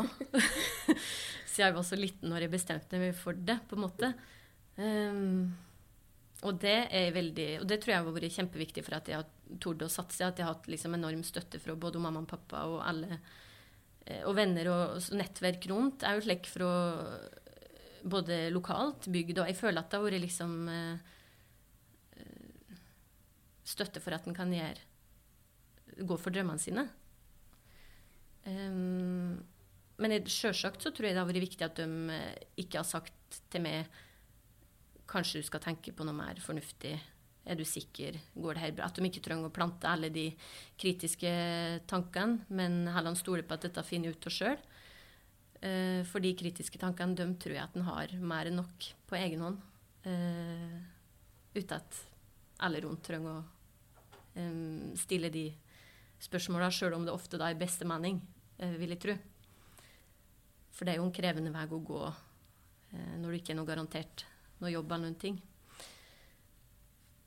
[1.53, 4.09] Siden jeg var så liten når jeg bestemte meg for det, på en måte.
[4.79, 5.53] Um,
[6.43, 9.59] og det er veldig, og det tror jeg har vært kjempeviktig for at jeg har
[9.63, 10.25] tort å satse.
[10.25, 13.19] At jeg har hatt liksom enorm støtte fra både mamma og pappa og alle.
[14.05, 16.01] eh, Og venner og nettverk rundt.
[16.03, 16.71] Jeg er jo slik fra
[18.03, 20.97] både lokalt, bygd, og jeg føler at det har vært liksom eh,
[22.19, 22.81] eh,
[23.63, 24.89] støtte for at en kan gjøre
[25.99, 26.87] gå for drømmene sine.
[30.01, 33.41] Men sjølsagt så tror jeg det har vært viktig at de eh, ikke har sagt
[33.53, 34.01] til meg
[35.13, 36.93] Kanskje du skal tenke på noe mer fornuftig.
[37.43, 38.15] Er du sikker?
[38.39, 38.85] Går det her bra?
[38.87, 40.29] At de ikke trenger å plante alle de
[40.79, 41.33] kritiske
[41.91, 44.63] tankene, men heller stole på at dette finner ut av sjøl.
[45.59, 49.19] Eh, for de kritiske tankene, de tror jeg at en har mer enn nok på
[49.19, 49.59] egen hånd.
[50.07, 50.79] Eh,
[51.59, 51.99] uten at
[52.63, 53.43] alle rundt trenger å
[54.97, 55.45] stille de
[56.23, 58.21] spørsmåla, sjøl om det ofte da er beste mening,
[58.57, 59.17] eh, vil jeg tro.
[60.73, 63.69] For det er jo en krevende vei å gå eh, når det ikke er noe
[63.69, 64.25] garantert
[64.63, 65.41] noe jobb eller noen ting.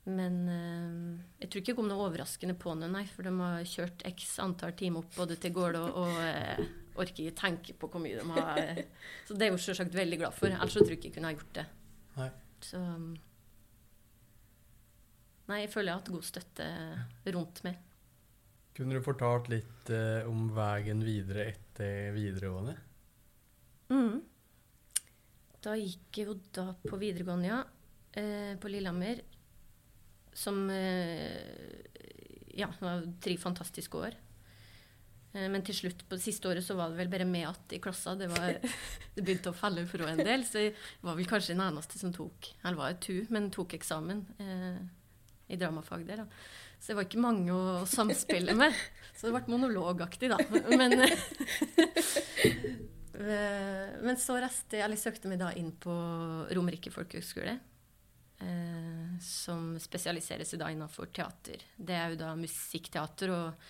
[0.07, 3.05] Men eh, jeg tror ikke det kom noe overraskende på noe, nei.
[3.11, 6.65] For de har kjørt x antall timer opp både til Gålå og eh,
[6.97, 8.83] orker ikke tenke på hvor mye de har.
[9.27, 10.51] Så det er jeg jo selvsagt veldig glad for.
[10.51, 11.67] Ellers så tror jeg ikke jeg kunne ha gjort det.
[12.17, 12.29] Nei.
[12.65, 12.83] Så
[15.47, 16.65] Nei, jeg føler jeg har hatt god støtte
[17.31, 17.77] rundt meg.
[18.77, 22.75] Kunne du fortalt litt eh, om veien videre etter videregående?
[23.89, 24.19] Mm.
[25.65, 27.63] Da gikk jeg jo da på videregående, ja.
[28.13, 29.23] Eh, på Lillehammer.
[30.37, 31.41] Som eh,
[32.53, 34.19] Ja, det var tre fantastiske år.
[35.33, 37.79] Eh, men til slutt, på det siste året, så var det vel bare meg igjen
[37.79, 38.13] i klassa.
[38.19, 38.59] Det, var,
[39.15, 42.13] det begynte å falle fra en del, så jeg var vel kanskje den eneste som
[42.15, 44.79] tok Eller var et tu, men tok eksamen eh,
[45.49, 46.23] i dramafag der.
[46.25, 46.29] da.
[46.79, 48.75] Så det var ikke mange å, samspille med.
[49.17, 50.37] Så det ble monologaktig, da.
[50.77, 50.93] Men
[53.17, 55.93] Eh, Men så reiste jeg, eller søkte meg da inn på
[56.53, 57.57] Romerike folkehøgskole.
[58.37, 61.63] Eh, som spesialiserer seg da innenfor teater.
[61.73, 63.63] Det er jo da musikkteater og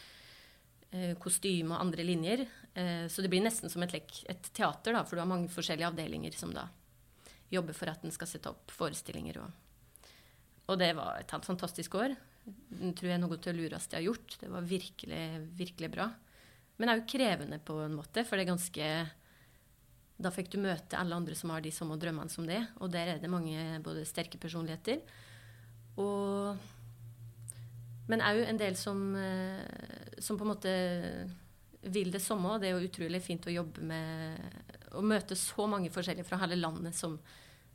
[0.91, 2.43] eh, kostyme og andre linjer.
[2.73, 5.93] Eh, så det blir nesten som et, et teater, da, for du har mange forskjellige
[5.93, 6.67] avdelinger som da
[7.47, 9.39] jobber for at en skal sette opp forestillinger.
[9.39, 10.11] Og,
[10.67, 12.17] og det var et helt fantastisk år.
[12.47, 14.37] Det tror jeg er noe til å lureste jeg har gjort.
[14.39, 15.23] Det var virkelig,
[15.57, 16.09] virkelig bra.
[16.77, 18.91] Men det er jo krevende på en måte, for det er ganske
[20.17, 22.59] da fikk du møte alle andre som har de samme drømmene som det.
[22.81, 25.03] Og der er det mange både sterke personligheter
[25.97, 26.57] og
[28.07, 30.71] Men òg en del som, eh, som på en måte
[31.91, 32.53] vil det samme.
[32.53, 34.39] Og det er jo utrolig fint å jobbe med
[34.95, 37.17] Å møte så mange forskjellige fra hele landet som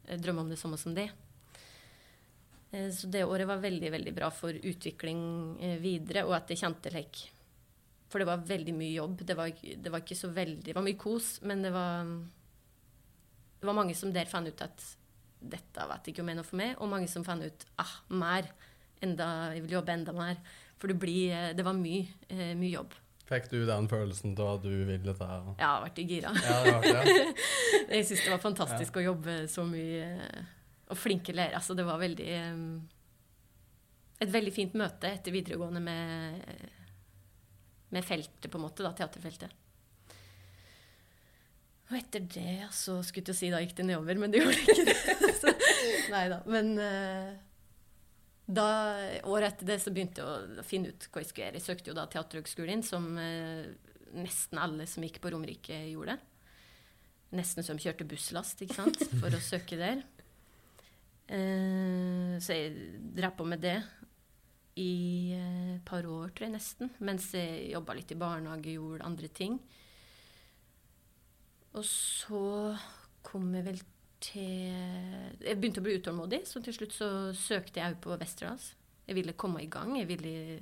[0.07, 1.11] eh, drømmer om det samme som det.
[2.73, 5.23] Eh, Så det året var veldig, veldig bra for utvikling
[5.61, 7.29] eh, videre, og at jeg kjente lek.
[8.13, 9.23] for det var veldig mye jobb.
[9.25, 12.05] Det var, det var ikke så veldig Det var mye kos, men det var
[13.61, 14.83] Det var mange som der fant ut at
[15.43, 18.47] dette vet ikke om er noe for meg, og mange som fant ut ah, mer.
[19.03, 20.37] Enda, jeg vil jobbe enda mer.
[20.79, 22.07] For det, blir, eh, det var mye,
[22.55, 22.95] mye jobb.
[23.27, 26.33] Fikk du den følelsen av at du ville ta Jeg har vært gira.
[26.37, 27.33] Ja, det var ja.
[27.97, 30.07] Jeg syns det var fantastisk å jobbe så mye
[30.93, 31.59] og flinke lærere.
[31.59, 32.61] Altså, det var veldig eh,
[34.23, 36.45] Et veldig fint møte etter videregående med,
[37.91, 39.57] med feltet, på en måte, da, teaterfeltet.
[41.91, 44.85] Og etter det så skulle jeg si da gikk det nedover, men det gjorde ikke
[44.87, 44.95] det.
[45.43, 45.53] så,
[46.13, 46.39] nei da.
[46.49, 47.33] Men eh,
[48.47, 48.69] da,
[49.29, 51.59] året etter det så begynte jeg å finne ut hva jeg skulle gjøre.
[51.59, 53.67] Jeg søkte jo da Teaterhøgskolen, som eh,
[54.17, 56.17] nesten alle som gikk på Romerike, gjorde.
[57.37, 60.03] Nesten som kjørte busslast ikke sant, for å søke der.
[61.33, 62.73] Eh, så jeg
[63.17, 63.79] drev på med det
[64.81, 66.93] i et par år, tror jeg nesten.
[67.05, 69.57] Mens jeg jobba litt i barnehage, gjorde andre ting.
[71.73, 72.45] Og så
[73.25, 73.81] kom jeg vel
[74.23, 74.69] til
[75.43, 78.69] Jeg begynte å bli utålmodig, så til slutt så søkte jeg òg på Westerdals.
[79.09, 79.97] Jeg ville komme i gang.
[79.99, 80.61] Jeg ville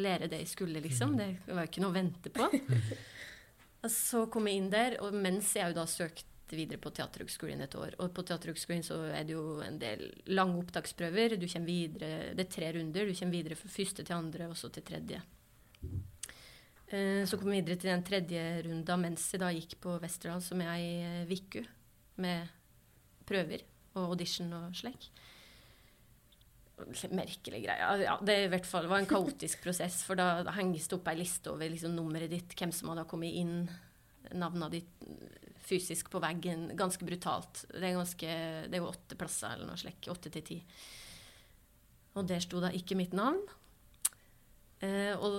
[0.00, 1.18] lære det jeg skulle, liksom.
[1.18, 2.48] Det var jo ikke noe å vente på.
[3.84, 7.74] Og så kom jeg inn der, og mens jeg da søkte videre på Teaterhøgskolen et
[7.74, 7.96] år.
[7.98, 11.34] Og på Teaterhøgskolen så er det jo en del lange opptaksprøver.
[11.40, 13.06] Du kommer videre, Det er tre runder.
[13.06, 15.22] Du kommer videre fra første til andre, og så til tredje.
[16.88, 20.42] Eh, Så kom vi videre til den tredje runda mens jeg da gikk på Westerdal
[20.42, 21.66] som er ei uke
[22.16, 22.46] med
[23.26, 23.64] prøver
[23.96, 25.10] og audition og slik.
[27.10, 28.04] Merkelig greie.
[28.04, 31.08] Ja, det i hvert fall var en kaotisk prosess, for da, da henges det opp
[31.08, 33.64] ei liste over liksom, nummeret ditt, hvem som hadde kommet inn,
[34.36, 35.06] navnet ditt
[35.66, 36.70] fysisk på veggen.
[36.78, 37.64] Ganske brutalt.
[37.72, 38.38] Det er, ganske,
[38.70, 40.08] det er jo åtte plasser eller noe slikt.
[40.12, 40.58] Åtte til ti.
[42.16, 43.42] Og der sto da ikke mitt navn.
[44.84, 45.36] Eh, og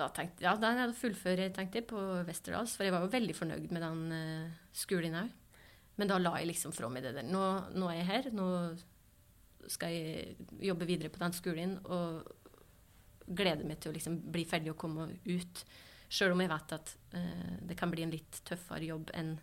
[0.00, 3.36] da tenkte ja, da er fullfører tenkte jeg, på Westerdals, for jeg var jo veldig
[3.36, 5.36] fornøyd med den eh, skolen òg.
[6.00, 7.26] Men da la jeg liksom fra meg det der.
[7.28, 7.44] Nå,
[7.76, 8.30] nå er jeg her.
[8.32, 8.46] Nå
[9.68, 10.36] skal jeg
[10.70, 12.24] jobbe videre på den skolen og
[13.30, 15.64] gleder meg til å liksom bli ferdig og komme ut.
[16.10, 19.36] Sjøl om jeg vet at eh, det kan bli en litt tøffere jobb enn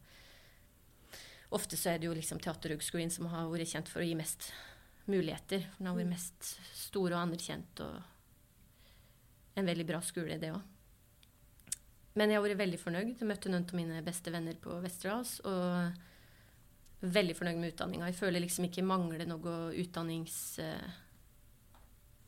[1.55, 4.49] Ofte så er det jo liksom Teaterhøgskolen som har vært kjent for å gi mest
[5.07, 5.61] muligheter.
[5.63, 8.01] For den har vært mest stor og anerkjent og
[9.55, 10.59] en veldig bra skole, det òg.
[12.19, 13.13] Men jeg har vært veldig fornøyd.
[13.15, 15.37] Jeg møtte noen av mine beste venner på Westerdals.
[15.47, 18.09] Og veldig fornøyd med utdanninga.
[18.09, 19.55] Jeg føler liksom ikke mangler noe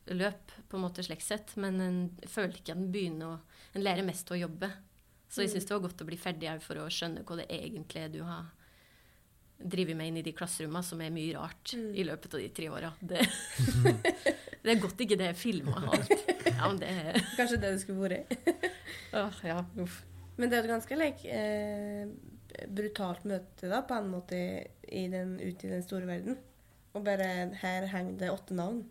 [0.10, 1.56] utdanningsløp, på en måte slik sett.
[1.58, 3.39] Men en føler ikke at en begynner å
[3.76, 4.65] En lærer mest å jobbe.
[5.30, 8.02] Så jeg syns det var godt å bli ferdig for å skjønne hva det egentlig
[8.02, 8.48] er du har
[9.60, 11.93] drevet med inn i de klasserommene, som er mye rart Mm.
[11.95, 12.89] i løpet av de tre åra.
[13.00, 13.19] Det,
[14.63, 16.10] det er godt ikke det er filma alt.
[16.48, 18.34] Ja, det er Kanskje det du skulle vært.
[19.13, 20.02] Åh, ja, uff.
[20.38, 24.39] Men det er et ganske like, eh, brutalt møte da, på en måte
[24.89, 26.39] i den, ute i den store verden.
[26.95, 28.82] Og bare her henger det åtte navn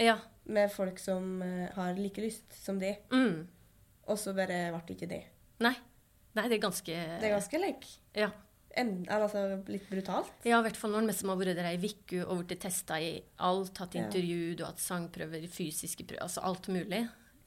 [0.00, 0.16] Ja.
[0.44, 2.94] Med folk som eh, har like lyst som de.
[3.12, 3.44] Mm.
[4.10, 5.22] Og så bare ble det ikke det.
[5.64, 5.74] Nei.
[6.34, 7.86] Nei, det er ganske Det er ganske lek.
[8.18, 8.32] Ja.
[8.74, 10.32] en, altså, litt brutalt.
[10.42, 12.98] Ja, i hvert fall når en som har vært der ei uke og blitt testa
[13.00, 13.12] i
[13.46, 17.04] alt, hatt intervju, du har hatt sangprøver, fysiske prøver, altså alt mulig,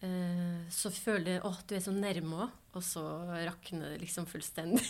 [0.07, 3.03] eh, så føler jeg at du er så nærme òg, og så
[3.43, 4.87] rakner det liksom fullstendig.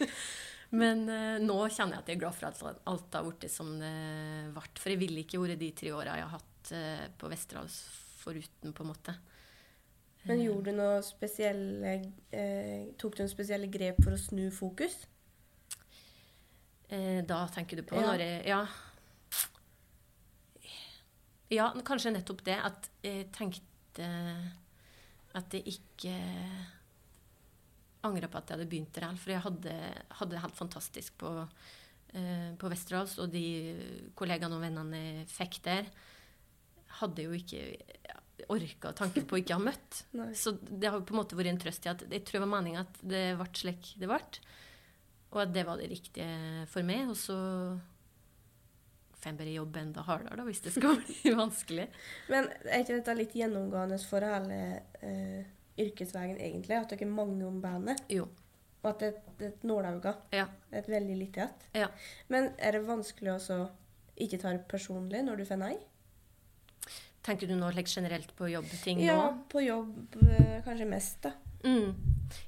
[0.78, 3.74] Men eh, nå kjenner jeg at jeg er glad for at alt har blitt som
[3.80, 3.94] det
[4.54, 4.66] ble.
[4.78, 7.68] For jeg ville ikke vært de tre åra jeg har hatt eh, på Vesterålen
[8.24, 9.14] foruten, på en måte.
[10.24, 11.90] Men gjorde du noe spesielle
[12.32, 14.94] eh, Tok du noen spesielle grep for å snu fokus?
[16.88, 18.06] Eh, da tenker du på Ja.
[18.08, 18.66] når jeg Ja.
[21.52, 24.08] Ja, kanskje nettopp det at jeg tenkte
[25.34, 26.14] at jeg ikke
[28.04, 29.16] angra på at jeg hadde begynt der.
[29.20, 29.74] For jeg hadde,
[30.18, 31.30] hadde det helt fantastisk på,
[32.14, 33.44] eh, på Westerdals, og de
[34.16, 35.88] kollegaene og vennene jeg fikk der,
[37.00, 37.62] hadde jo ikke
[38.52, 40.04] orka tanken på å ikke ha møtt.
[40.42, 42.54] Så det har på en måte vært en trøst i at jeg tror det var
[42.56, 44.20] meninga at det ble slik det ble.
[45.34, 47.08] Og at det var det riktige for meg.
[47.10, 47.36] Og så
[49.24, 51.88] får en bare jobbe enda hardere, da, hvis det skal bli vanskelig.
[52.30, 54.60] Men er ikke dette litt gjennomgående for hele
[55.00, 56.78] eh, yrkesveien, egentlig?
[56.78, 58.04] At dere er mange om bandet?
[58.12, 58.28] Jo.
[58.84, 60.12] Og at det, er et nålauge?
[60.36, 60.46] Ja.
[60.76, 61.66] Et veldig lite et?
[61.80, 61.88] Ja.
[62.28, 63.60] Men er det vanskelig å
[64.20, 65.74] ikke ta det personlig når du får nei?
[67.24, 69.46] Tenker du nå like, generelt på jobbting Ja, nå?
[69.48, 71.32] på jobb eh, kanskje mest, da.
[71.64, 71.94] Mm.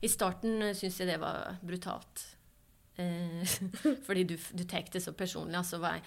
[0.05, 2.27] I starten uh, syns jeg det var brutalt.
[2.97, 3.45] Eh,
[4.07, 5.57] fordi du, du tar det så personlig.
[5.59, 6.01] Altså, var,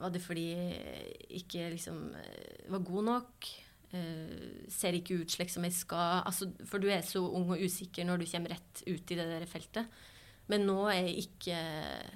[0.00, 3.50] var det fordi jeg ikke liksom eh, var god nok?
[3.94, 6.22] Eh, ser ikke ut slik som jeg skal?
[6.26, 9.28] Altså, for du er så ung og usikker når du kommer rett ut i det
[9.30, 10.02] der feltet.
[10.50, 11.60] Men nå er jeg ikke,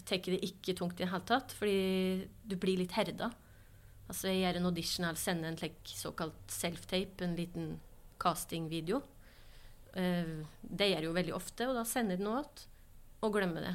[0.06, 3.32] tar jeg det ikke tungt i det hele tatt, fordi du blir litt herda.
[4.10, 7.68] Altså, jeg gjør en audition eller sender en like, såkalt self-tape, en liten
[8.20, 9.02] castingvideo.
[9.94, 12.66] Uh, det gjør jeg jo veldig ofte, og da sender jeg noe igjen
[13.20, 13.74] og glemmer det.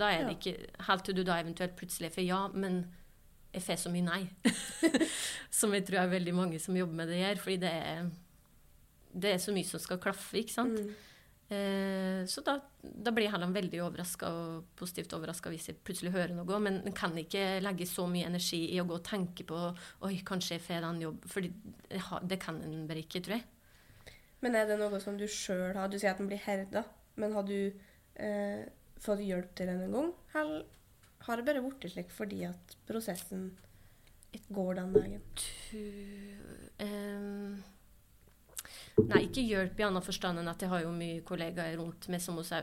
[0.00, 2.84] Da er det ikke Helt til du da eventuelt plutselig får ja, men
[3.50, 4.20] jeg får så mye nei.
[5.58, 7.40] som jeg tror er veldig mange som jobber med det, gjør.
[7.44, 8.10] Fordi det er,
[9.24, 10.78] det er så mye som skal klaffe, ikke sant.
[10.78, 11.09] Mm.
[11.50, 16.36] Eh, så da, da blir heller veldig overraska og positivt overraska hvis jeg plutselig hører
[16.36, 16.60] noe.
[16.62, 19.62] Men en kan ikke legge så mye energi i å gå og tenke på
[20.06, 21.24] Oi, kanskje jeg får den jobb.
[21.30, 21.54] For det,
[22.30, 23.48] det kan en bare ikke, tror jeg.
[24.40, 26.84] Men er det noe som du sjøl har Du sier at den blir herda,
[27.20, 28.62] men har du eh,
[29.02, 30.12] fått hjelp til den en gang?
[30.38, 30.62] Eller
[31.26, 33.50] har det bare blitt slik fordi at prosessen
[34.54, 35.26] går den veien?
[36.80, 37.60] Ehm,
[38.98, 42.22] nei, ikke hjelp i annen forstand enn at jeg har jo mye kollegaer rundt meg
[42.24, 42.60] som, også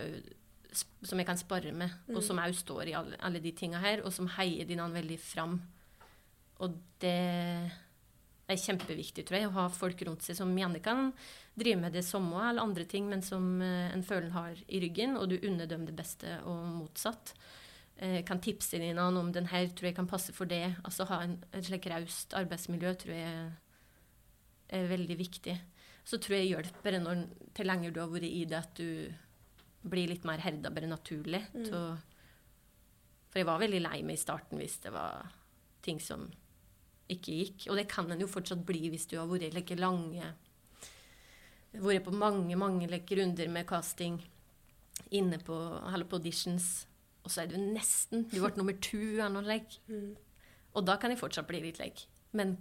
[0.78, 4.04] som jeg kan spare med, og som òg står i alle, alle de tinga her,
[4.06, 5.58] og som heier dine veldig fram.
[6.64, 7.18] Og det
[8.48, 11.12] er kjempeviktig, tror jeg, å ha folk rundt seg som gjerne kan
[11.58, 15.18] drive med det samme eller andre ting, men som eh, en føler har i ryggen,
[15.20, 17.34] og du unner dem det beste, og motsatt.
[17.98, 20.76] Eh, kan tipse dine om den her tror jeg kan passe for det.
[20.86, 23.48] Altså ha en, et slikt raust arbeidsmiljø tror jeg
[24.78, 25.58] er veldig viktig.
[26.08, 27.26] Så tror jeg hjelper når,
[27.58, 29.12] til lenger du har vært i det, at du
[29.88, 31.42] blir litt mer herda bare naturlig.
[31.54, 31.66] Mm.
[31.76, 31.98] å-
[33.28, 35.28] for jeg var veldig lei meg i starten hvis det var
[35.84, 36.30] ting som
[37.12, 37.68] ikke gikk.
[37.70, 40.34] Og det kan en jo fortsatt bli hvis du har vært like lange
[41.78, 44.16] Vært på mange, mange like, runder med casting
[45.14, 45.54] inne på,
[45.94, 46.88] eller på auditions,
[47.24, 49.78] og så er du nesten Du ble nummer to eller noe like.
[49.92, 50.16] Mm.
[50.74, 52.08] Og da kan jeg fortsatt bli litt like.
[52.34, 52.56] Men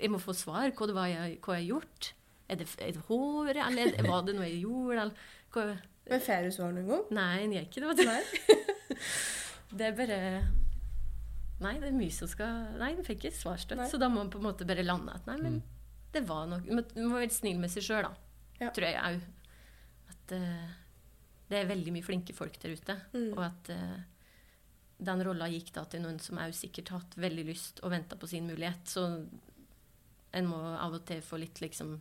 [0.00, 0.70] jeg må få svar.
[0.74, 2.12] Hva det var jeg, hva jeg har gjort?
[2.50, 5.00] Er det, er det håret, eller er det- var det noe jeg gjorde?
[5.00, 5.14] Eller,
[5.54, 5.64] hva,
[6.10, 7.04] Men får du svar noen gang?
[7.10, 8.06] nei, jeg gjør ikke det.
[8.08, 8.96] vet du.
[9.74, 10.18] Det er bare
[11.64, 13.80] nei, det er mye som skal Nei, den fikk ikke svarstøtt.
[13.90, 15.56] Så da må man på en måte bare lande at nei, men
[16.14, 18.12] det var noe Man må være snill med seg sjøl, da.
[18.60, 18.70] Ja.
[18.70, 19.24] Tror jeg òg.
[20.12, 20.68] At uh,
[21.50, 22.94] det er veldig mye flinke folk der ute.
[23.16, 23.32] Mm.
[23.32, 23.96] Og at uh,
[25.04, 28.14] den rolla gikk da til noen som òg sikkert har hatt veldig lyst og venta
[28.20, 28.86] på sin mulighet.
[28.86, 29.08] Så
[30.34, 31.94] en må av og til få litt liksom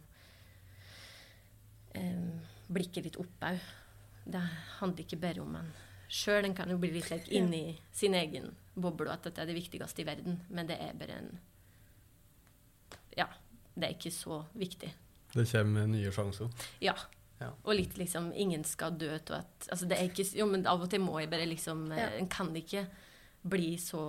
[1.93, 3.59] eh, Blikket litt opp òg.
[4.23, 4.41] Det
[4.79, 5.71] handler ikke bare om en
[6.07, 6.47] sjøl.
[6.47, 9.57] En kan jo bli litt like, inni sin egen boble, og at dette er det
[9.57, 10.39] viktigste i verden.
[10.49, 11.33] Men det er bare en
[13.17, 13.27] Ja.
[13.75, 14.91] Det er ikke så viktig.
[15.33, 16.49] Det kommer nye sjanser.
[16.81, 16.93] Ja.
[17.41, 17.49] Ja.
[17.65, 20.81] Og litt liksom Ingen skal dø av at altså det er ikke, Jo, men av
[20.85, 22.09] og til må jeg bare liksom eh, Ja.
[22.19, 22.85] En kan ikke
[23.43, 24.03] bli så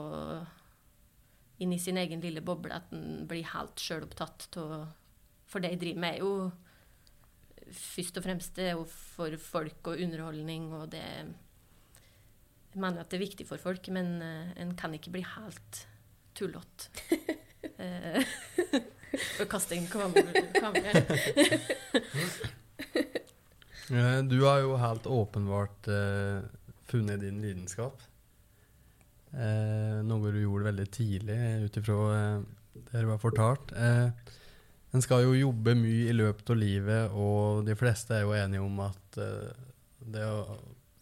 [1.62, 4.74] inn i sin egen lille boble at en blir helt sjølopptatt av
[5.46, 6.50] For det jeg driver med, er jo
[7.74, 13.10] først og fremst det er jo for folk og underholdning, og det Jeg mener at
[13.10, 15.86] det er viktig for folk, men eh, en kan ikke bli helt
[16.34, 16.90] tullete.
[17.80, 18.20] uh,
[19.40, 21.10] og kaste inn kameraet.
[23.90, 26.40] Eh, Du har jo helt åpenbart eh,
[26.88, 28.00] funnet din lidenskap.
[29.34, 32.40] Eh, noe du gjorde veldig tidlig, ut ifra eh,
[32.90, 33.72] det du har fortalt.
[33.74, 34.10] Eh,
[34.94, 38.62] en skal jo jobbe mye i løpet av livet, og de fleste er jo enige
[38.62, 39.64] om at eh,
[40.14, 40.58] det å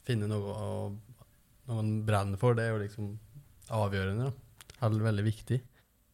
[0.06, 0.94] finne noe å-
[1.68, 3.10] noe man brenner for, det er jo liksom
[3.70, 4.30] avgjørende.
[4.30, 4.86] da.
[4.86, 5.60] Eller veldig viktig.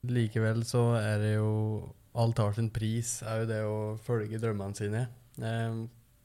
[0.09, 4.75] Likevel så er det jo Alt har sin pris, er jo det å følge drømmene
[4.75, 5.05] sine.
[5.39, 5.75] Eh,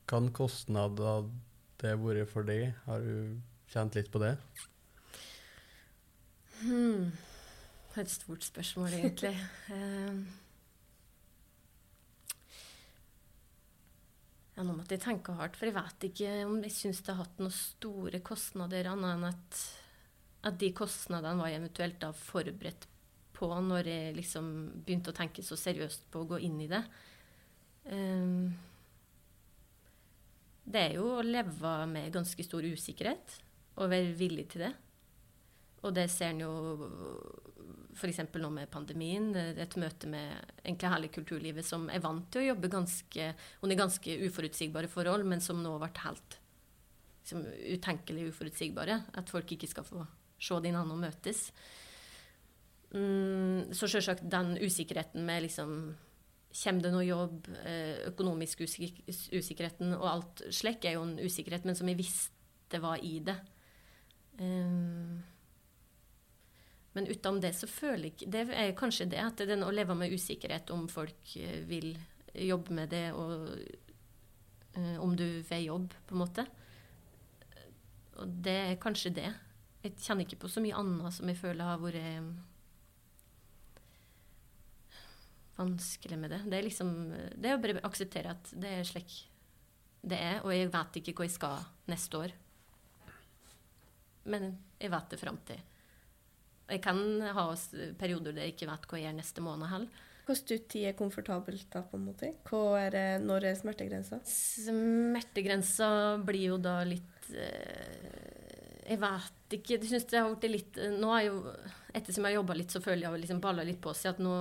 [0.09, 1.27] kan kostnader
[1.83, 2.73] det vært for deg?
[2.87, 3.37] Har du
[3.69, 4.37] kjent litt på det?
[6.63, 7.11] Hmm.
[7.99, 9.35] Et stort spørsmål, egentlig.
[9.73, 10.23] Ehm.
[14.55, 17.23] ja, nå måtte jeg tenke hardt, for jeg vet ikke om jeg syns det har
[17.23, 19.61] hatt noen store kostnader, annet enn at,
[20.49, 22.87] at de kostnadene var jeg eventuelt da forberedt
[23.33, 24.51] på når jeg liksom
[24.85, 26.83] begynte å tenke så seriøst på å gå inn i det.
[27.89, 28.53] Um,
[30.63, 33.39] det er jo å leve med ganske stor usikkerhet,
[33.81, 34.73] og være villig til det.
[35.83, 36.53] Og det ser en jo
[37.93, 38.21] f.eks.
[38.39, 39.31] nå med pandemien.
[39.35, 40.31] Et møte med
[40.63, 43.29] egentlig hele kulturlivet som er vant til å jobbe ganske,
[43.61, 46.37] under ganske uforutsigbare forhold, men som nå har vært helt
[47.23, 47.45] liksom,
[47.77, 48.99] utenkelig uforutsigbare.
[49.19, 50.05] At folk ikke skal få
[50.43, 51.45] se de andre og møtes.
[52.93, 55.77] Mm, så selvsagt den usikkerheten med liksom
[56.53, 57.47] Kommer det noe jobb?
[57.65, 62.77] eh, Økonomisk usik usikkerheten og alt slik er jo en usikkerhet, men som jeg visste
[62.77, 63.33] var i det.
[64.37, 65.23] Um,
[66.93, 69.95] men utenom det så føler jeg ikke Det er kanskje det, at er å leve
[69.97, 71.95] med usikkerhet om folk eh, vil
[72.33, 73.49] jobbe med det, og
[74.77, 76.45] eh, om du får jobb, på en måte.
[78.21, 79.29] Og det er kanskje det.
[79.83, 82.31] Jeg kjenner ikke på så mye annet som jeg føler har vært eh,
[85.57, 86.41] vanskelig med det.
[86.45, 86.95] Det er liksom
[87.33, 89.21] Det er å bare akseptere at det er slik
[90.03, 92.33] det er, og jeg vet ikke hva jeg skal neste år.
[94.27, 95.61] Men jeg vet det fram til.
[96.73, 96.99] Jeg kan
[97.35, 97.45] ha
[97.99, 100.01] perioder der jeg ikke vet hva jeg gjør neste måned heller.
[100.23, 102.29] Stutt tid er komfortabelt da, på en måte?
[102.31, 104.21] Er det, når er smertegrensa?
[104.23, 105.89] Smertegrensa
[106.23, 109.75] blir jo da litt eh, Jeg vet ikke.
[109.75, 111.41] Jeg synes det har blitt litt Nå er jo
[111.91, 114.37] Ettersom jeg har jobba litt, så føler jeg liksom balla litt på seg at nå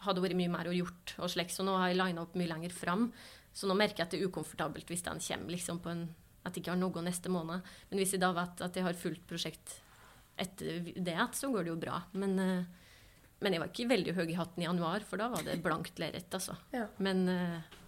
[0.00, 2.32] har det vært mye mer å gjort, og slik, så nå har jeg lina opp
[2.40, 3.10] mye lenger fram.
[3.52, 6.08] Så nå merker jeg at det er ukomfortabelt hvis den kommer liksom på en
[6.40, 7.60] At jeg ikke har noe neste måned.
[7.90, 9.74] Men hvis jeg da vet at jeg har fullt prosjekt
[10.40, 12.00] etter det, så går det jo bra.
[12.16, 12.64] Men, eh,
[13.40, 16.00] men jeg var ikke veldig høy i hatten i januar, for da var det blankt
[16.02, 16.56] lerret, altså.
[16.74, 16.86] Ja.
[17.02, 17.78] Men eh,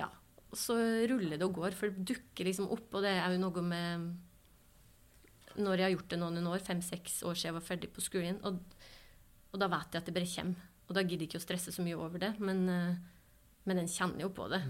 [0.00, 0.08] ja.
[0.48, 0.78] Og så
[1.10, 4.08] ruller det og går, for det dukker liksom opp, og det er jo noe med
[5.58, 8.40] Når jeg har gjort det noen år, fem-seks år siden jeg var ferdig på skolen,
[8.46, 8.60] og,
[9.52, 10.66] og da vet jeg at det bare kommer.
[10.88, 12.96] Og da gidder jeg ikke å stresse så mye over det, men, eh,
[13.68, 14.62] men en kjenner jo på det.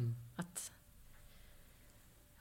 [0.42, 0.70] At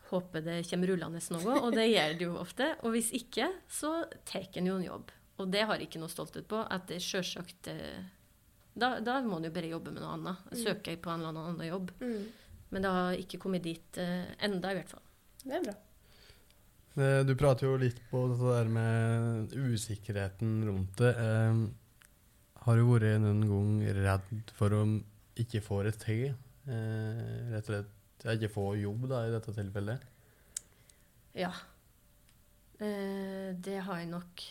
[0.07, 2.69] Håper det kommer rullende noe, og det gjør det jo ofte.
[2.87, 5.11] Og hvis ikke, så tar en jo en jobb.
[5.37, 6.61] Og det har jeg ikke noe stolthet på.
[6.63, 8.05] At det selvsagt eh,
[8.77, 10.53] da, da må en jo bare jobbe med noe annet.
[10.61, 11.91] Søke på en eller annen jobb.
[11.99, 12.23] Mm.
[12.71, 15.03] Men det har ikke kommet dit eh, enda, i hvert fall.
[15.43, 15.75] Det er bra.
[16.97, 21.13] Eh, Du prater jo litt på det der med usikkerheten rundt det.
[21.19, 21.61] Eh,
[22.67, 24.81] har du vært noen gang redd for å
[25.39, 26.31] ikke få det til?
[26.67, 27.93] Eh, rett og slett
[28.23, 30.05] ja, ikke få jobb, da, i dette tilfellet?
[31.37, 31.51] Ja.
[32.79, 34.45] Eh, det har jeg nok.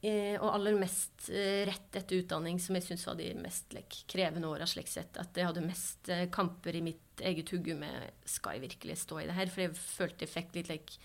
[0.00, 4.04] Eh, og aller mest eh, rett etter utdanning, som jeg syns var de mest like,
[4.10, 4.68] krevende åra.
[4.68, 9.26] At jeg hadde mest kamper i mitt eget hugge med skal jeg virkelig stå i
[9.28, 9.50] det her.
[9.52, 11.00] For jeg følte jeg fikk litt like,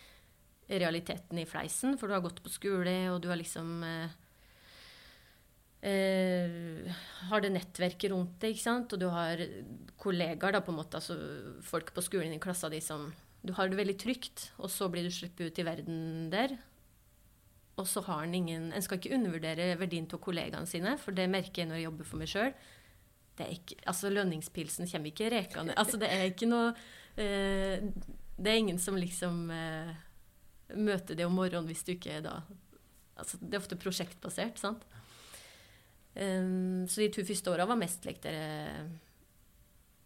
[0.67, 4.13] realiteten i fleisen, for du har gått på skole, og du har liksom eh,
[5.85, 6.95] eh,
[7.29, 8.93] har det nettverket rundt deg, ikke sant?
[8.95, 9.41] og du har
[10.01, 11.17] kollegaer, da, på en måte, altså
[11.65, 13.11] folk på skolen i klassa di som
[13.45, 16.55] Du har det veldig trygt, og så blir du sluppet ut i verden der.
[17.77, 21.29] Og så har en ingen En skal ikke undervurdere verdien av kollegaene sine, for det
[21.29, 22.55] merker jeg når jeg jobber for meg sjøl.
[23.85, 25.75] Altså, lønningspilsen kommer ikke rekende.
[25.75, 26.69] Altså, det er ikke noe
[27.19, 27.83] eh,
[28.37, 29.91] Det er ingen som liksom eh,
[30.73, 32.35] møter det om morgenen hvis du ikke er da
[33.19, 34.87] altså, Det er ofte prosjektbasert, sant?
[36.15, 38.85] Um, så de to første åra var mest like dere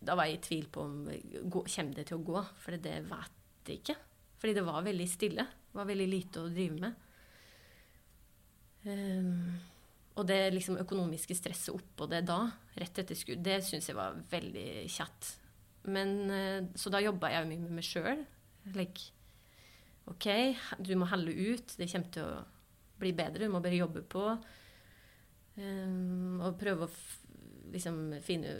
[0.02, 2.96] Da var jeg i tvil på om gå, kommer det til å gå, for det
[3.06, 3.96] vet jeg ikke.
[4.40, 5.46] Fordi det var veldig stille.
[5.70, 7.06] Det var veldig lite å drive med.
[8.88, 9.60] Um,
[10.16, 12.46] og det liksom økonomiske stresset oppå det da,
[12.80, 15.34] rett etter skudd, det syns jeg var veldig kjatt.
[15.92, 18.24] Men, uh, så da jobba jeg mye med meg sjøl.
[18.76, 19.12] Like,
[20.10, 20.28] OK,
[20.80, 21.76] du må holde ut.
[21.78, 22.42] Det kommer til å
[23.00, 23.46] bli bedre.
[23.46, 24.26] Du må bare jobbe på.
[25.60, 26.94] Um, og prøve å
[27.74, 28.54] liksom finne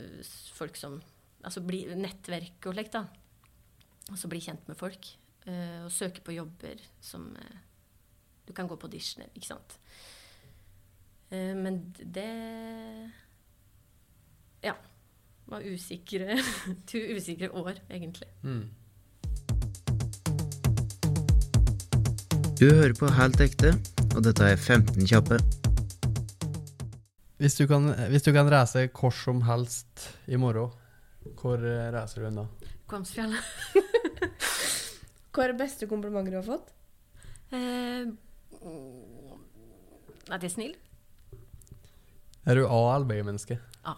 [0.56, 1.00] folk som
[1.40, 3.06] Altså bli nettverk og slikt, da.
[4.12, 5.06] Og så bli kjent med folk.
[5.46, 7.54] Uh, og søke på jobber som uh,
[8.44, 9.78] Du kan gå på auditioner, ikke sant.
[11.32, 12.28] Uh, men det
[14.66, 14.76] Ja.
[15.48, 16.36] Var usikre
[16.92, 18.28] To usikre år, egentlig.
[18.44, 18.68] Mm.
[22.60, 23.72] Du hører på Helt ekte,
[24.12, 25.40] og dette er 15 kjappe.
[27.40, 30.74] Hvis du kan, hvis du kan reise hvor som helst i morgen,
[31.40, 32.44] hvor eh, reiser du hen da?
[32.90, 33.40] Kvamsfjellet.
[35.32, 36.72] Hva er det beste komplimentet du har fått?
[37.54, 38.10] Eh,
[40.30, 40.74] at jeg er snill.
[42.48, 43.56] Er du A- eller B-menneske?
[43.88, 43.94] A.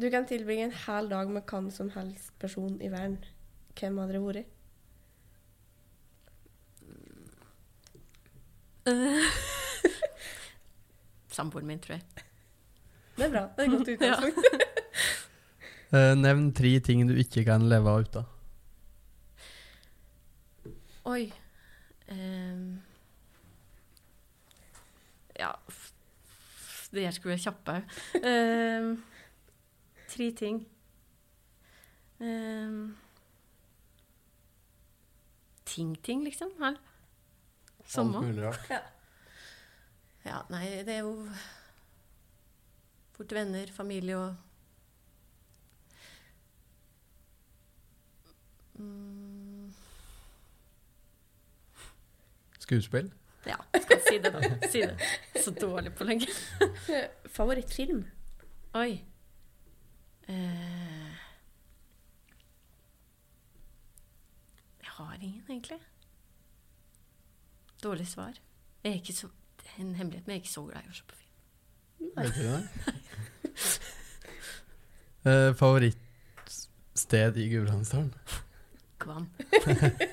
[0.00, 3.18] Du kan tilbringe en hel dag med hvem som helst person i verden.
[3.78, 4.48] Hvem hadde det vært?
[11.32, 12.02] Samboeren min, tror jeg.
[13.16, 13.42] Det er bra.
[13.56, 14.38] Det er et godt utgangspunkt.
[15.92, 18.22] Eh, nevn tre ting du ikke kan leve av uten.
[21.04, 21.26] Oi.
[22.08, 22.78] um,
[25.36, 25.50] ja
[26.94, 27.74] Det her skulle være kjappe.
[28.24, 28.88] Ehm,
[30.08, 30.62] tre ting.
[32.24, 32.96] Ehm.
[35.68, 36.56] Ting-ting, liksom?
[36.58, 36.76] Her.
[36.76, 38.20] Alt Samme.
[38.24, 38.64] mulig rart.
[38.72, 38.80] Ja,
[40.50, 41.28] nei, det er jo
[43.12, 44.36] fort venner, familie og
[48.74, 49.72] mm,
[52.58, 53.12] Skuespill?
[53.46, 54.68] Ja, skal si det, da.
[54.70, 54.96] Si det.
[55.44, 56.26] Så dårlig på lenge.
[57.26, 58.04] Favorittfilm?
[58.74, 59.04] Oi.
[60.28, 61.10] Eh,
[64.78, 65.78] jeg har ingen, egentlig.
[67.82, 68.38] Dårlig svar.
[68.84, 69.41] Jeg er ikke så, det
[69.80, 72.12] en hemmelighet, men jeg er ikke så glad i å se på film.
[72.16, 72.60] Vet du det?
[75.22, 78.10] Eh, Favorittsted i Gudbrandsdalen?
[79.02, 79.28] Kvam.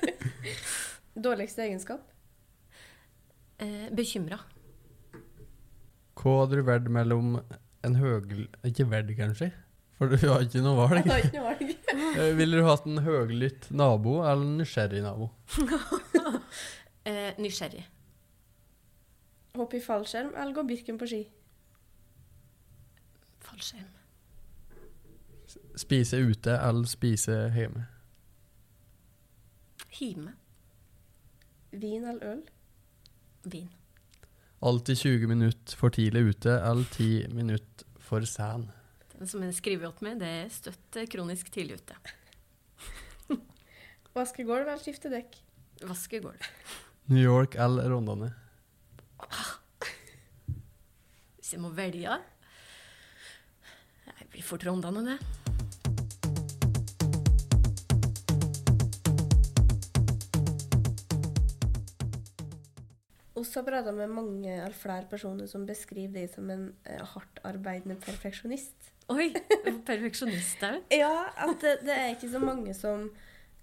[1.26, 2.04] Dårligste egenskap?
[3.60, 4.38] Eh, Bekymra.
[6.20, 7.36] Hva hadde du valgt mellom
[7.86, 8.46] en høgl...
[8.68, 9.50] Ikke valgt, kanskje?
[9.98, 11.02] For du har ikke noe valg.
[11.04, 11.66] Jeg har ikke noe valg.
[12.10, 15.28] Eh, Ville du hatt en høglytt nabo eller en nysgjerrig nabo?
[17.08, 17.80] Eh, nysgjerrig.
[19.56, 21.24] Hoppe i fallskjerm eller gå Birken på ski?
[23.42, 23.96] Fallskjerm.
[25.80, 27.86] Spise ute eller spise hjemme?
[30.00, 30.36] Hime.
[31.70, 32.42] Vin eller øl?
[33.42, 33.68] Vin.
[34.60, 38.68] Alltid 20 minutter for tidlig ute eller 10 minutter for sen?
[39.16, 41.96] Den som jeg skriver opp med, det er støtt kronisk tidlig ute.
[44.16, 45.38] Vaske gulv eller skifte dekk?
[45.88, 46.48] Vaske gulv.
[47.10, 48.32] New York eller Rondane?
[51.36, 52.18] Hvis jeg må velge
[54.06, 55.18] Jeg blir for Rondane, det.
[63.40, 67.96] Vi har prata med mange eller flere personer som beskriver deg som en hardt hardtarbeidende
[67.98, 68.92] perfeksjonist.
[69.10, 69.32] Oi!
[69.88, 70.92] Perfeksjonist er du.
[71.02, 73.08] Ja, at det, det er ikke så mange som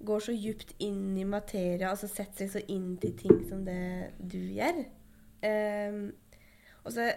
[0.03, 4.11] går så djupt inn i materia, altså setter seg så inn til ting som det
[4.19, 4.83] du gjør.
[5.45, 6.11] Ehm,
[6.83, 7.11] og så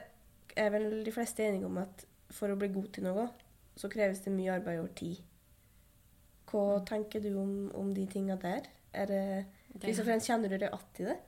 [0.57, 3.29] er vel de fleste enige om at for å bli god til noe,
[3.77, 5.21] så kreves det mye arbeid over tid.
[6.51, 8.67] Hva tenker du om, om de tinga der?
[8.93, 9.23] Er det,
[9.81, 11.19] Først og fremst kjenner du deg igjen i det?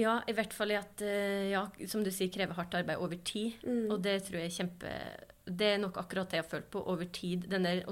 [0.00, 3.18] Ja, i hvert fall i at eh, ja, som du sier, krever hardt arbeid over
[3.28, 3.58] tid.
[3.68, 3.90] Mm.
[3.92, 4.92] Og det tror jeg er kjempe
[5.44, 7.44] Det er nok akkurat det jeg har følt på over tid.
[7.52, 7.82] Den der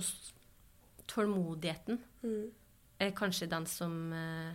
[1.10, 2.50] tålmodigheten Mm.
[3.00, 4.54] er kanskje den som eh,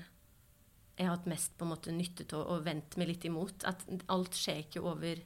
[0.96, 3.66] jeg har hatt mest på en måte nytte av og vendt meg litt imot.
[3.68, 5.20] At alt skjer ikke over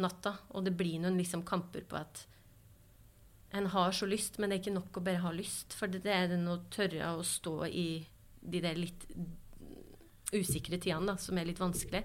[0.00, 0.32] natta.
[0.56, 2.24] Og det blir noen liksom kamper på at
[3.56, 5.76] en har så lyst, men det er ikke nok å bare ha lyst.
[5.76, 7.88] For det er den å tørre å stå i
[8.40, 9.06] de der litt
[10.32, 12.02] usikre tidene da, som er litt vanskelig.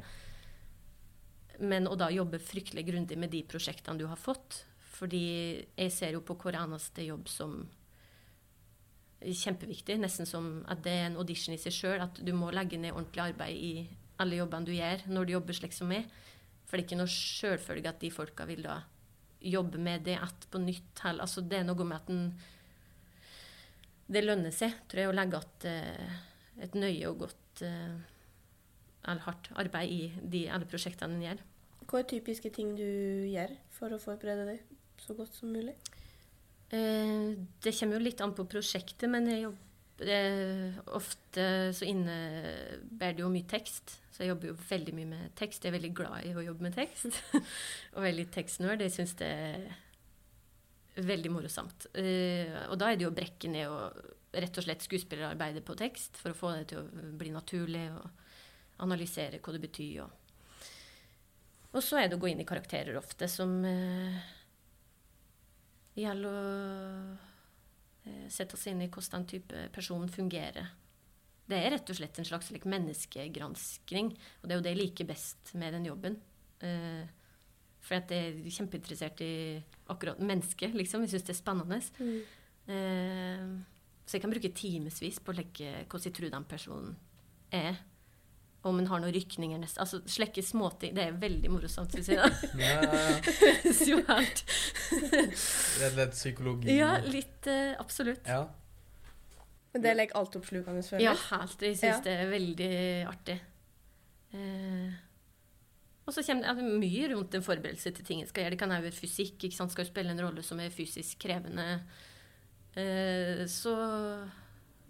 [1.64, 4.66] Men å da jobbe fryktelig grundig med de prosjektene du har fått.
[4.98, 5.26] Fordi
[5.64, 7.62] jeg ser jo på hver eneste jobb som
[9.22, 9.98] kjempeviktig.
[10.02, 12.02] Nesten som at det er en audition i seg sjøl.
[12.04, 13.74] At du må legge ned ordentlig arbeid i
[14.22, 16.10] alle jobbene du gjør, når du jobber slik som meg.
[16.66, 18.82] For det er ikke noe sjølfølge at de folka vil da
[19.42, 21.02] jobbe med det att på nytt.
[21.04, 22.34] Altså, det er noe med at den
[24.12, 26.20] Det lønner seg, tror jeg, å legge igjen
[26.62, 30.02] et nøye og godt eller hardt arbeid i
[30.34, 31.42] de, alle prosjektene en gjør.
[31.88, 32.86] Hva er typiske ting du
[33.32, 35.74] gjør for å forberede deg så godt som mulig?
[36.72, 41.46] Eh, det kommer jo litt an på prosjektet, men jeg jobber, eh, ofte
[41.76, 43.98] så innebærer det jo mye tekst.
[44.12, 45.64] Så jeg jobber jo veldig mye med tekst.
[45.64, 47.20] Jeg er veldig glad i å jobbe med tekst.
[47.96, 48.84] og veldig tekstnerd.
[48.86, 49.68] Jeg syns det er
[51.04, 51.88] veldig morosomt.
[51.96, 54.02] Eh, og da er det jo å brekke ned og
[54.32, 58.84] rett og slett skuespillerarbeide på tekst for å få det til å bli naturlig og
[58.84, 60.06] analysere hva det betyr.
[60.06, 60.68] Og,
[61.76, 63.60] og så er det å gå inn i karakterer ofte, som
[65.96, 66.44] eh, gjelder å
[68.06, 70.72] eh, sette oss inn i hvordan den type person fungerer.
[71.52, 74.82] Det er rett og slett en slags like, menneskegranskning, og det er jo det jeg
[74.82, 76.16] liker best med den jobben.
[76.62, 77.04] Uh,
[77.82, 79.34] for at jeg er kjempeinteressert i
[79.90, 81.04] akkurat mennesket, liksom.
[81.04, 81.80] Jeg syns det er spennende.
[82.00, 82.20] Mm.
[82.70, 86.96] Uh, så jeg kan bruke timevis på å legge hvordan jeg tror den personen
[87.52, 87.82] er.
[88.62, 90.94] Om hun har noen rykninger neste Altså slekke småting.
[90.94, 92.20] Det er veldig morosomt, syns jeg.
[92.22, 92.30] da.
[92.62, 93.74] ja, ja, ja.
[93.74, 93.98] Så
[95.80, 96.76] Det er litt psykologi?
[96.78, 98.28] Ja, litt uh, absolutt.
[98.30, 98.44] Ja.
[99.72, 101.08] Men det er like altoppslukende, føler jeg?
[101.10, 101.64] Ja, helt.
[101.66, 102.04] Jeg syns ja.
[102.06, 102.76] det er veldig
[103.10, 103.38] artig.
[104.36, 104.94] Uh,
[106.06, 108.54] og så kommer det mye rundt en forberedelse til ting en skal gjøre.
[108.54, 109.40] Det kan være fysikk.
[109.40, 109.74] ikke sant?
[109.74, 111.66] Skal du spille en rolle som er fysisk krevende
[112.78, 113.76] uh, så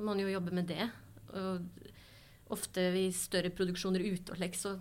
[0.01, 0.89] må man jo jobbe med det.
[1.39, 1.63] Og
[2.53, 4.75] ofte i større produksjoner ute og lek, så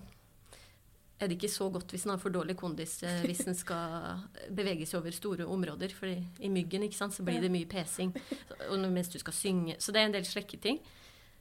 [1.20, 4.22] er det ikke så godt hvis en har for dårlig kondis eh, hvis en skal
[4.56, 5.92] bevege seg over store områder.
[5.96, 8.14] For i myggen ikke sant, så blir det mye pesing
[8.70, 9.76] og mens du skal synge.
[9.78, 10.80] Så det er en del slekketing.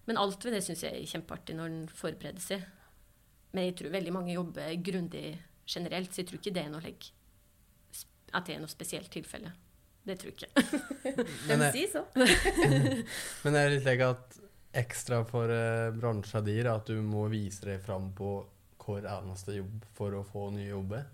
[0.09, 2.65] Men alt ved det syns jeg er kjempeartig når en forbereder seg.
[3.53, 6.83] Men jeg tror veldig mange jobber grundig generelt, så jeg tror ikke det er noe
[6.83, 7.09] legg
[8.35, 9.51] at det er noe spesielt tilfelle.
[10.05, 11.25] Det tror jeg ikke.
[11.49, 12.05] men, si så.
[13.43, 14.39] men er litt legg at
[14.71, 18.33] ekstra for uh, bransjen din at du må vise deg fram på
[18.83, 21.07] hver eneste jobb for å få nye jobber?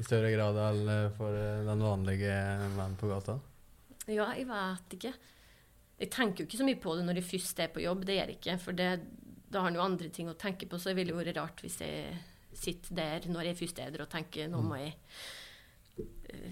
[0.00, 2.34] I større grad enn for uh, den vanlige
[2.76, 3.38] mannen på gata?
[4.08, 5.12] Ja, jeg vet ikke.
[6.00, 8.06] Jeg tenker jo ikke så mye på det når jeg først er på jobb.
[8.08, 8.56] Det gjør jeg ikke.
[8.62, 8.90] For det,
[9.52, 10.80] da har en jo andre ting å tenke på.
[10.80, 12.14] Så det ville vært rart hvis jeg
[12.56, 14.96] sitter der når jeg først er der og tenker nå må jeg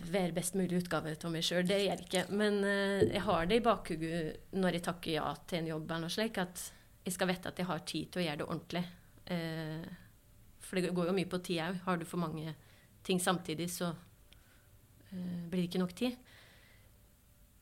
[0.09, 1.67] være best mulig utgave av meg sjøl.
[1.67, 2.25] Det gjør jeg ikke.
[2.37, 4.21] Men uh, jeg har det i bakhodet
[4.57, 6.65] når jeg takker ja til en jobb, eller slik, at
[7.05, 8.85] jeg skal vite at jeg har tid til å gjøre det ordentlig.
[9.29, 9.89] Uh,
[10.69, 11.81] for det går jo mye på tid òg.
[11.87, 12.55] Har du for mange
[13.07, 16.25] ting samtidig, så uh, blir det ikke nok tid.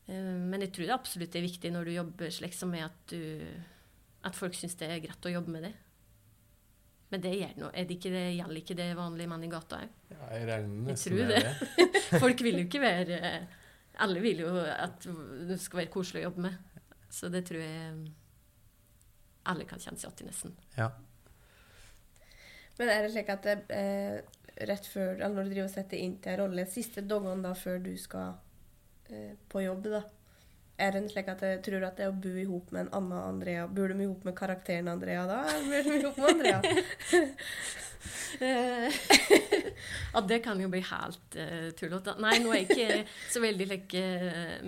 [0.07, 3.43] men jeg tror det absolutt er viktig når du jobber slik som med at, du,
[4.23, 5.73] at folk syns det er greit å jobbe med det.
[7.07, 7.71] Men det gjør noe.
[7.71, 9.97] Er det ikke det, gjelder ikke det vanlige mann i gata òg?
[10.11, 11.41] Ja, jeg regner nesten med det.
[11.77, 12.01] det.
[12.23, 13.19] Folk vil jo ikke være
[14.03, 15.07] Alle vil jo at
[15.47, 16.57] det skal være koselig å jobbe med.
[17.13, 18.07] Så det tror jeg
[19.47, 20.55] alle kan kjenne seg igjen i, nesten.
[20.75, 20.89] Ja.
[22.77, 24.17] Men er det slik at det, eh,
[24.67, 27.53] rett før, eller når du driver og setter inn til en rolle, siste dagene da
[27.57, 28.35] før du skal
[29.09, 30.03] eh, på jobb, da,
[30.77, 33.65] er det slik at jeg tror at det å bo i med en annen Andrea
[33.67, 35.39] Bor de i hop med karakteren Andrea da?
[35.65, 36.59] Bor de i hop med Andrea?
[40.13, 42.13] ja, det kan jo bli helt uh, tullete.
[42.21, 42.99] Nei, nå er jeg ikke
[43.33, 44.03] så veldig like,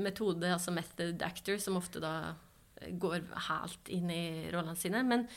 [0.01, 2.13] metode, altså method actor, som ofte da
[2.79, 5.03] går helt inn i rollene sine.
[5.05, 5.27] Men,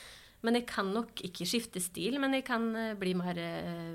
[0.43, 3.95] men, jeg kan nok ikke skifte stil, men jeg kan uh, bli mer uh,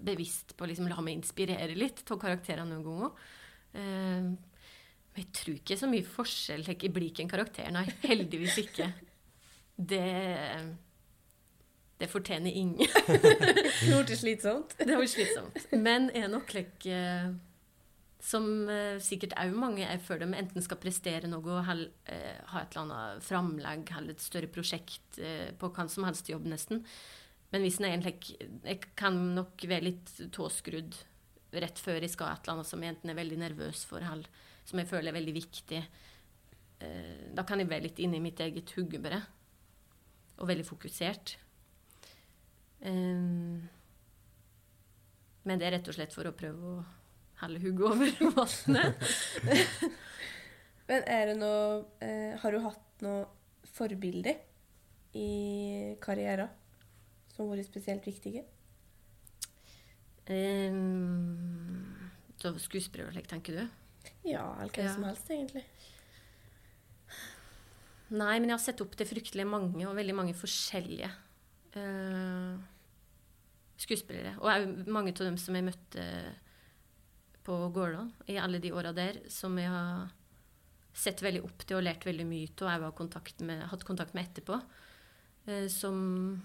[0.00, 3.26] bevisst på å liksom, la meg inspirere litt av karakterene noen ganger.
[3.70, 4.49] Uh,
[5.16, 7.86] jeg tror ikke så mye forskjell i blir en karakter, nei.
[8.06, 8.92] Heldigvis ikke.
[9.76, 10.06] Det
[12.00, 12.88] det fortjener ingen.
[13.84, 14.72] det ble slitsomt?
[14.78, 15.66] Det ble slitsomt.
[15.76, 17.00] Men er nok like,
[18.24, 22.62] som uh, sikkert òg mange er før de enten skal prestere noe, hel, uh, ha
[22.62, 26.80] et eller annet framlegg eller et større prosjekt uh, på hva som helst jobb, nesten.
[27.52, 30.96] Men hvis en like, Jeg kan nok være litt tåskrudd
[31.52, 34.30] rett før jeg skal et eller annet som jeg enten er veldig nervøs for, eller
[34.68, 35.80] som jeg føler er veldig viktig.
[36.80, 39.22] Eh, da kan jeg være litt inne i mitt eget hugge, bare.
[40.40, 41.34] og veldig fokusert.
[42.80, 43.68] Um,
[45.44, 46.84] men det er rett og slett for å prøve å
[47.42, 49.10] helle hugget over vannet.
[50.88, 53.26] Men er det noe eh, Har du hatt noe
[53.76, 54.40] forbilder
[55.16, 55.28] i
[56.02, 56.50] karrieren
[57.34, 58.46] som har vært spesielt viktige?
[60.30, 63.79] Um, så skuespiller og slik, tenker du?
[64.24, 64.94] Ja, eller hva Ja.
[64.94, 65.64] som helst, egentlig.
[68.10, 71.10] Nei, men jeg har sett opp til fryktelig mange, og veldig mange forskjellige
[71.78, 72.58] uh,
[73.78, 74.34] skuespillere.
[74.42, 76.06] Og òg mange av dem som jeg møtte
[77.46, 80.10] på Gårdal i alle de åra der, som jeg har
[80.92, 83.86] sett veldig opp til og lært veldig mye av, og òg har kontakt med, hatt
[83.86, 84.58] kontakt med etterpå.
[85.46, 86.42] Uh, som,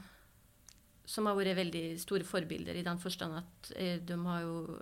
[1.03, 4.77] som har vært veldig store forbilder i den forstand at eh, de har jo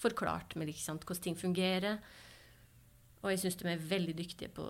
[0.00, 2.00] forklart ikke sant, hvordan ting fungerer.
[3.20, 4.66] Og jeg syns de er veldig dyktige på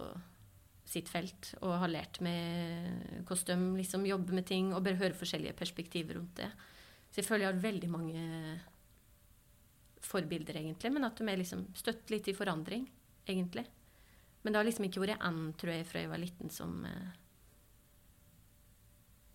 [0.90, 5.14] sitt felt og har lært meg hvordan de liksom jobber med ting og bare høre
[5.14, 6.50] forskjellige perspektiver rundt det.
[7.10, 8.24] Så jeg føler jeg har veldig mange
[10.00, 12.86] forbilder, egentlig, men at de er liksom støtt litt i forandring,
[13.28, 13.66] egentlig.
[14.42, 17.10] Men det har liksom ikke vært én, tror jeg, fra jeg var liten som eh,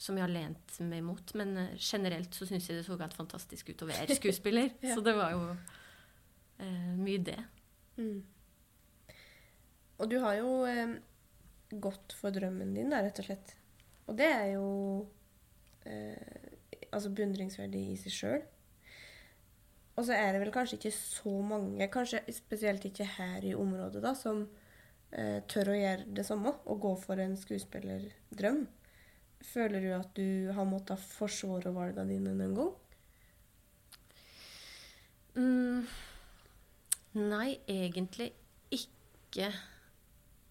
[0.05, 1.33] som jeg har lent meg mot.
[1.39, 4.71] Men eh, generelt så syns jeg det så helt fantastisk ut å være skuespiller.
[4.83, 4.97] Ja.
[4.97, 5.49] Så det var jo
[6.59, 7.41] mye det.
[7.97, 8.23] Mm.
[9.99, 10.97] Og du har jo eh,
[11.71, 13.55] gått for drømmen din, da, rett og slett.
[14.05, 14.67] Og det er jo
[15.87, 16.51] eh,
[16.91, 18.43] altså beundringsverdig i seg sjøl.
[19.95, 24.01] Og så er det vel kanskje ikke så mange, kanskje spesielt ikke her i området,
[24.03, 24.43] da, som
[25.15, 28.65] eh, tør å gjøre det samme og gå for en skuespillerdrøm.
[29.45, 32.73] Føler du at du har måttet forsvare valgene dine noen gang?
[35.35, 35.87] Mm,
[37.15, 38.31] nei, egentlig
[38.73, 39.49] ikke.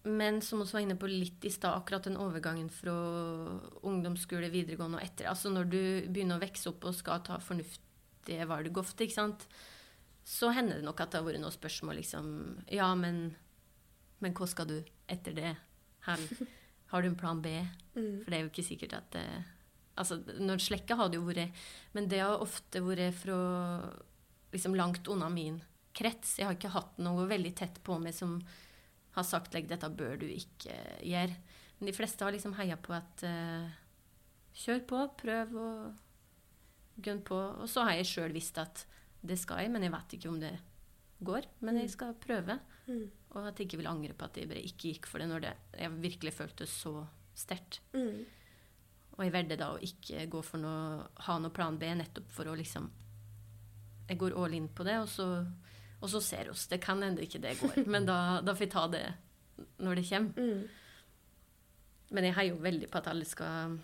[0.05, 2.93] Men som vi var inne på litt i stad, akkurat den overgangen fra
[3.85, 5.79] ungdomsskole, videregående og etter Altså når du
[6.13, 9.47] begynner å vokse opp og skal ta fornuftige valg ofte, ikke sant,
[10.25, 12.29] så hender det nok at det har vært noen spørsmål liksom
[12.73, 13.35] Ja, men,
[14.21, 14.77] men hva skal du
[15.09, 15.55] etter det?
[16.05, 16.21] Her,
[16.93, 17.57] har du en plan B?
[17.97, 18.23] Mm.
[18.23, 19.27] For det er jo ikke sikkert at det,
[19.95, 23.37] Altså, når slekka har det jo vært Men det har ofte vært fra
[24.53, 25.61] liksom langt unna min
[25.95, 26.37] krets.
[26.39, 28.37] Jeg har ikke hatt noe veldig tett på meg som
[29.15, 30.75] har sagt like, dette bør du ikke
[31.05, 31.35] gjøre.
[31.79, 33.67] Men de fleste har liksom heia på at uh,
[34.55, 37.39] kjør på, prøv og gunn på.
[37.63, 38.85] Og så har jeg sjøl visst at
[39.25, 40.53] det skal jeg, men jeg vet ikke om det
[41.25, 41.47] går.
[41.65, 42.59] Men jeg skal prøve.
[42.87, 43.05] Mm.
[43.35, 45.47] Og at jeg ikke vil angre på at jeg bare ikke gikk for det når
[45.47, 46.95] det, jeg virkelig følte så
[47.35, 47.81] sterkt.
[47.95, 48.23] Mm.
[49.15, 52.51] Og jeg valgte da å ikke gå for noe, ha noe plan B, nettopp for
[52.51, 52.91] å liksom
[54.05, 55.25] Jeg går all in på det, og så,
[56.05, 56.67] og så ser oss.
[56.69, 59.05] Det kan hende ikke det går, men da, da får vi ta det
[59.81, 60.39] når det kommer.
[60.39, 60.65] Mm.
[62.15, 63.79] Men jeg heier jo veldig på at alle skal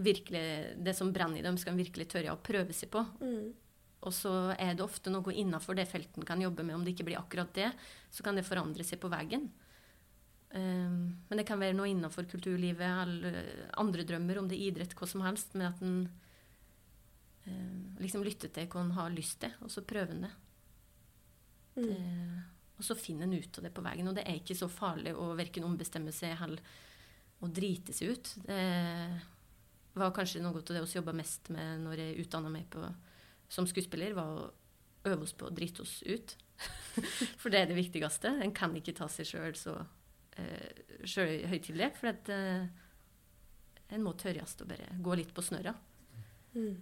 [0.00, 3.02] virkelig Det som brenner i dem, skal virkelig tørre å prøve seg på.
[3.20, 3.50] Mm.
[4.00, 6.78] Og så er det ofte noe innafor det felten kan jobbe med.
[6.78, 7.68] Om det ikke blir akkurat det,
[8.08, 9.50] så kan det forandre seg på veien.
[10.50, 13.44] Um, men det kan være noe innafor kulturlivet, alle
[13.78, 15.52] andre drømmer, om det er idrett, hva som helst.
[15.52, 15.98] Men at en
[17.44, 20.32] um, liksom lytter til hva en har lyst til, og så prøver en det.
[21.76, 21.86] Mm.
[21.86, 22.42] det.
[22.80, 24.08] Og så finner en ut av det på veien.
[24.08, 26.62] Og det er ikke så farlig å verken ombestemme seg eller
[27.40, 28.32] å drite seg ut.
[28.46, 32.82] Det var kanskje noe av det vi jobba mest med når jeg utdanna meg på,
[33.52, 34.48] som skuespiller, var å
[35.10, 36.36] øve oss på å drite oss ut.
[37.40, 38.32] for det er det viktigste.
[38.44, 40.70] En kan ikke ta seg sjøl så uh,
[41.04, 41.92] sjølhøytidelig.
[41.98, 42.68] For at, eh,
[43.90, 45.74] en må tørres å bare gå litt på snørra.
[46.54, 46.76] Mm.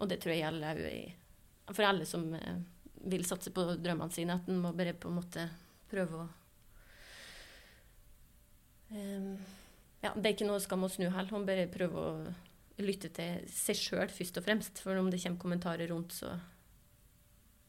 [0.00, 2.58] Og det tror jeg gjelder òg For alle som eh,
[3.10, 5.44] vil satse på drømmene sine, at en må bare på en måte
[5.90, 6.26] prøve å
[8.94, 9.34] um,
[10.04, 11.32] Ja, det er ikke noe skam å snu heller.
[11.32, 14.82] Man bare prøve å lytte til seg sjøl først og fremst.
[14.84, 16.34] For om det kommer kommentarer rundt, så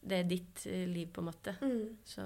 [0.06, 1.56] Det er ditt eh, liv, på en måte.
[1.62, 1.98] Mm.
[2.06, 2.22] Så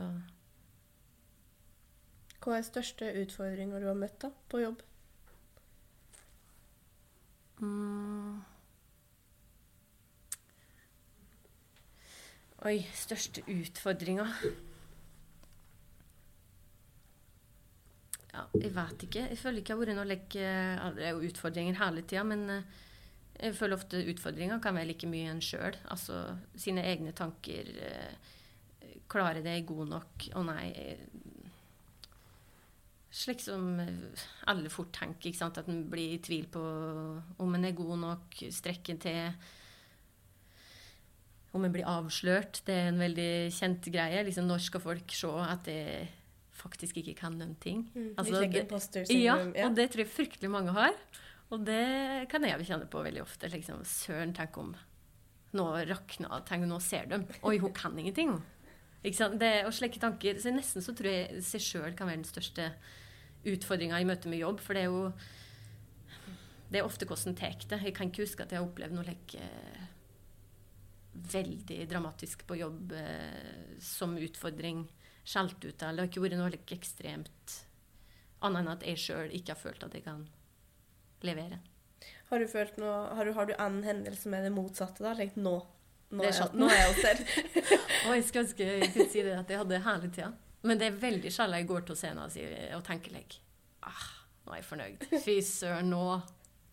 [2.44, 4.82] Hva er største utfordringa du har møtt da, på jobb?
[7.60, 8.42] mm.
[12.68, 14.28] Oi, største utfordringa
[18.34, 19.24] Ja, jeg vet ikke.
[19.32, 20.44] Jeg føler ikke jeg har vært noe like
[21.00, 22.68] Det er jo utfordringer hele tida, men eh,
[23.40, 25.78] jeg føler ofte utfordringer kan være like mye en sjøl.
[25.94, 26.20] Altså
[26.60, 27.72] sine egne tanker.
[27.90, 28.30] eh,
[29.10, 30.30] Klarer det god nok?
[30.38, 30.68] Å nei.
[30.78, 31.06] eh,
[33.12, 35.58] Slik som eh, alle fort tenker, ikke sant?
[35.58, 36.62] at en blir i tvil på
[37.42, 39.32] om en er god nok, strekker til
[41.54, 42.62] Om en blir avslørt.
[42.66, 44.24] Det er en veldig kjent greie.
[44.28, 46.08] Liksom, når skal folk se at jeg
[46.60, 47.86] faktisk ikke kan noen ting.
[47.96, 48.12] Mm.
[48.18, 49.36] Altså, det- imposter Ja,
[49.66, 50.94] og det tror jeg fryktelig mange har.
[51.52, 53.50] Og det kan jeg kjenne på veldig ofte.
[53.50, 54.76] liksom, Søren, tenk om
[55.54, 57.26] nå rakna Tenk, nå ser de.
[57.44, 58.42] Oi, hun kan ingenting.
[59.02, 60.36] Det, og slike tanker.
[60.36, 62.74] Så nesten så tror jeg seg sjøl kan være den største
[63.48, 64.60] utfordringa i møte med jobb.
[64.60, 65.14] For det er jo
[66.70, 67.82] Det er ofte hvordan tar det.
[67.82, 69.40] Jeg kan ikke huske at jeg har opplevd noe like,
[71.14, 74.86] veldig dramatisk på jobb eh, som utfordring.
[75.30, 75.96] Skjelt ut av.
[75.96, 77.58] Det har ikke vært noe like ekstremt
[78.46, 80.22] annet enn at jeg sjøl ikke har følt at jeg kan
[81.28, 81.60] levere.
[82.30, 85.12] Har du følt noe Har du, har du annen hendelse med det motsatte, da?
[85.18, 85.58] Tenkt nå,
[86.14, 87.26] nå, er jeg- nå er jeg oss dere.
[88.08, 90.32] Og jeg skulle ønske jeg kunne si det at jeg hadde det hele tida.
[90.64, 93.42] Men det er veldig sjelden jeg går til scenen og, sier, og tenker like,
[93.88, 94.08] ah,
[94.46, 95.06] nå er jeg fornøyd.
[95.24, 96.02] Fy søren, nå,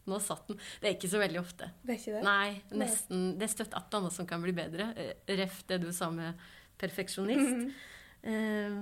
[0.06, 0.58] nå satt den.
[0.80, 1.70] Det er ikke så veldig ofte.
[1.82, 2.24] Det er ikke det?
[2.26, 3.24] Nei, nesten.
[3.38, 4.90] Det er støtt et annet som kan bli bedre.
[4.96, 6.46] Eh, Ref det du sa med
[6.80, 7.74] perfeksjonist.
[8.26, 8.78] Eh,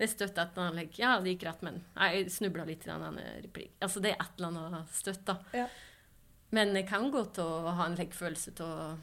[0.00, 2.90] det er støtt et eller annet Ja, det gikk rett, men jeg snubla litt i
[2.90, 3.74] den ene replikk.
[3.84, 5.34] Altså, det er et eller annet støtt, da.
[5.56, 5.66] Ja.
[6.56, 8.98] Men jeg kan gå til å ha en like, følelse av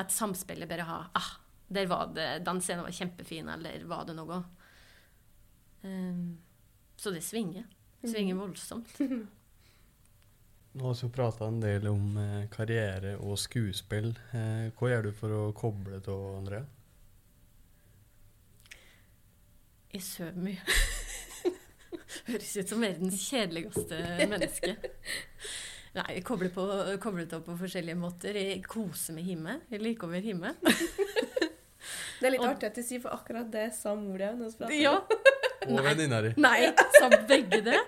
[0.00, 1.34] at samspillet bare har ah,
[1.72, 4.40] der var det, Den scenen var kjempefin, eller var det noe?
[5.82, 6.38] Um,
[6.96, 7.68] så det svinger.
[8.04, 8.96] Svinger voldsomt.
[10.72, 14.14] Nå har vi prata en del om eh, karriere og skuespill.
[14.32, 16.62] Eh, hva gjør du for å koble av, Andrea?
[19.92, 20.62] Jeg sover mye.
[22.30, 23.98] Høres ut som verdens kjedeligste
[24.30, 24.72] menneske.
[25.92, 26.64] Nei, jeg kobler, på,
[27.04, 28.38] kobler det på forskjellige måter.
[28.40, 29.58] Jeg koser meg hjemme.
[29.68, 30.54] Jeg liker å være hjemme.
[32.22, 34.76] Det er litt Og- artig at du sier, for akkurat det sa mora pratet.
[34.78, 34.92] Ja.
[35.66, 36.30] Og venninna di.
[36.40, 37.80] Nei, sa begge det?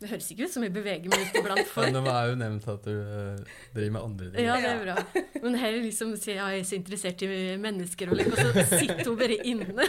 [0.00, 1.92] Det høres ikke ut som jeg beveger meg ute blant Men folk.
[1.94, 4.46] det var jo nevnt at du uh, driver med andre ting.
[4.46, 5.24] Ja, det er bra.
[5.44, 8.80] Men her liksom sier jeg jeg er så interessert i mennesker, og, like, og så
[8.80, 9.88] sitter hun bare inne.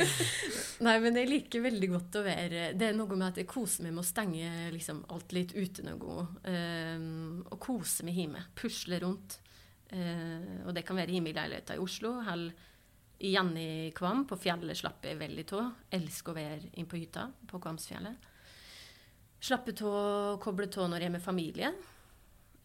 [0.86, 3.86] Nei, men jeg liker veldig godt å være Det er noe med at jeg koser
[3.86, 6.26] meg med å stenge liksom, alt litt ute noe.
[6.44, 8.44] Um, og kose meg hjemme.
[8.58, 9.38] Pusle rundt.
[9.92, 12.18] Uh, og det kan være hjemme i leiligheten i Oslo.
[12.20, 12.52] Eller
[13.18, 14.26] igjen i Kvam.
[14.28, 15.70] På fjellet slapper jeg veldig av.
[15.96, 18.32] Elsker å være inne på hytta på Kvamsfjellet.
[19.40, 19.90] Slappe tå,
[20.42, 21.72] koble tå når jeg er med familie.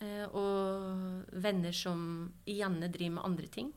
[0.02, 2.04] Eh, og venner som
[2.48, 3.72] gjerne driver med andre ting.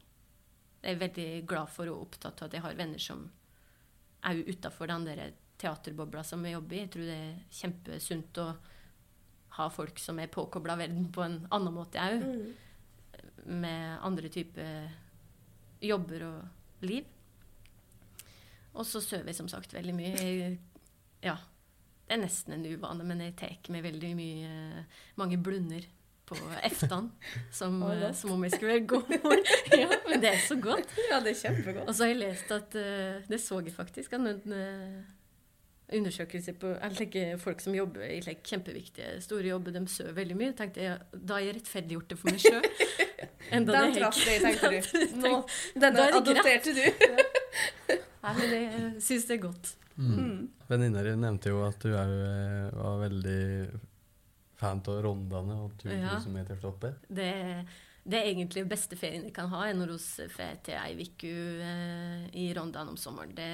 [0.85, 3.25] Jeg er veldig glad for og opptatt av at jeg har venner som
[4.25, 5.25] er utafor den der
[5.61, 6.83] teaterbobla som jeg jobber i.
[6.85, 8.47] Jeg tror det er kjempesunt å
[9.55, 12.25] ha folk som er påkobla verden på en annen måte òg.
[12.25, 13.51] Mm.
[13.61, 14.89] Med andre typer
[15.85, 17.09] jobber og liv.
[18.75, 20.15] Og så sover jeg som sagt veldig mye.
[20.19, 20.57] Jeg,
[21.23, 21.37] ja.
[22.05, 24.85] Det er nesten en uvane, men jeg tar med veldig mye
[25.21, 25.87] mange blunder
[26.27, 27.11] på eftan.
[27.53, 29.51] Som, eh, som om jeg skulle være god.
[29.73, 30.95] ja, men det er så godt.
[31.11, 31.89] Ja, det er kjempegodt.
[31.89, 34.13] Og så har jeg lest at eh, Det så jeg faktisk.
[34.13, 40.13] En uh, undersøkelse på like, folk som jobber i like, kjempeviktige, store jobber, de sover
[40.13, 40.53] veldig mye.
[40.53, 42.69] tenkte jeg, Da har jeg rettferdiggjort det for meg sjøl.
[43.55, 45.03] Den traff deg, tenkte du.
[45.25, 45.37] Nå,
[45.77, 46.85] denne er adopterte du.
[48.25, 49.75] Nei, men jeg syns det er godt.
[49.97, 50.49] Mm.
[50.69, 53.43] Venninna di nevnte jo at du er, eh, var veldig
[54.59, 56.19] fan av Rondane og 2000 Ja.
[56.33, 56.95] meters Stoppe.
[57.09, 57.67] Det,
[58.05, 61.31] det er egentlig beste ferien jeg kan ha, er når vi drar til ei uke
[61.69, 63.35] eh, i Rondane om sommeren.
[63.35, 63.51] Det,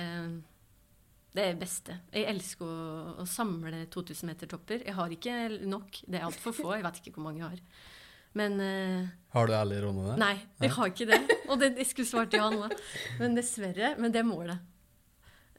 [1.34, 1.98] det er det beste.
[2.12, 4.84] Jeg elsker å, å samle 2000 meter topper.
[4.86, 6.74] Jeg har ikke nok, det er altfor få.
[6.76, 7.60] Jeg vet ikke hvor mange jeg har.
[8.32, 10.14] Men uh, Har du ærlig Rondane?
[10.20, 11.20] Nei, jeg har ikke det.
[11.50, 12.68] Og det, jeg skulle svart ja nå.
[13.18, 13.96] Men dessverre.
[13.98, 14.60] Men det er målet.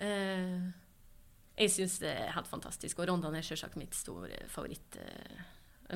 [0.02, 0.70] Eh,
[1.62, 3.00] jeg syns det er helt fantastisk.
[3.00, 5.42] Og Rondane er selvsagt mitt store favoritt, eh,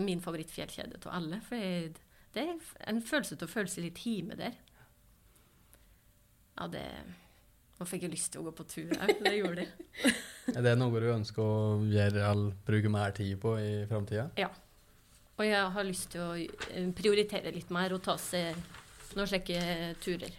[0.03, 1.38] min favorittfjellkjede av alle.
[1.45, 1.95] For jeg,
[2.36, 2.49] det er
[2.91, 4.53] en følelse av å føle seg litt hjemme der.
[6.56, 6.88] Ja, det
[7.76, 9.10] Nå fikk jeg lyst til å gå på tur òg.
[9.20, 10.14] Det gjorde det.
[10.56, 14.30] Er det noe du ønsker å gjøre all, bruke mer tid på i framtida?
[15.36, 18.56] Og jeg har lyst til å eh, prioritere litt mer og ta seg
[19.18, 19.60] noen slike
[20.06, 20.32] turer.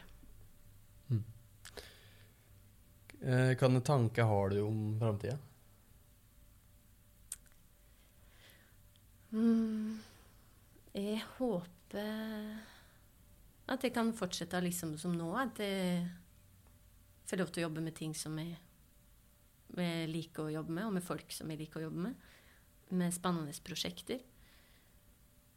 [1.13, 1.21] Eh,
[3.27, 5.35] Hvilke tanker har du om framtida?
[9.35, 9.99] Mm,
[10.95, 12.61] jeg håper
[13.67, 15.33] at jeg kan fortsette liksom som nå.
[15.39, 16.07] At jeg
[17.27, 18.55] får lov til å jobbe med ting som jeg,
[19.75, 22.31] jeg liker å jobbe med, og med folk som jeg liker å jobbe med.
[22.95, 24.23] Med spennende prosjekter.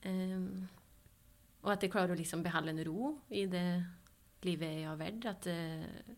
[0.02, 0.66] Um,
[1.60, 3.68] og at jeg klarer å liksom beholde en ro i det
[4.48, 5.26] livet jeg har vært.
[5.28, 6.16] At, eh,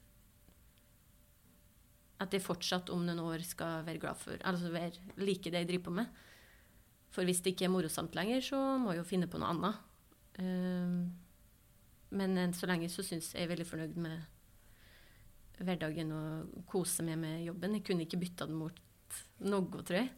[2.22, 5.69] at jeg fortsatt om noen år skal være glad for Altså være, like det jeg
[5.69, 6.19] driver på med.
[7.11, 9.80] For hvis det ikke er morosamt lenger, så må jeg jo finne på noe annet.
[10.39, 11.01] Ehm,
[12.15, 14.22] men enn så lenge så syns jeg er veldig fornøyd med
[15.61, 17.76] hverdagen og kose meg med jobben.
[17.78, 18.80] Jeg kunne ikke bytta den mot
[19.43, 20.11] noe, tror jeg.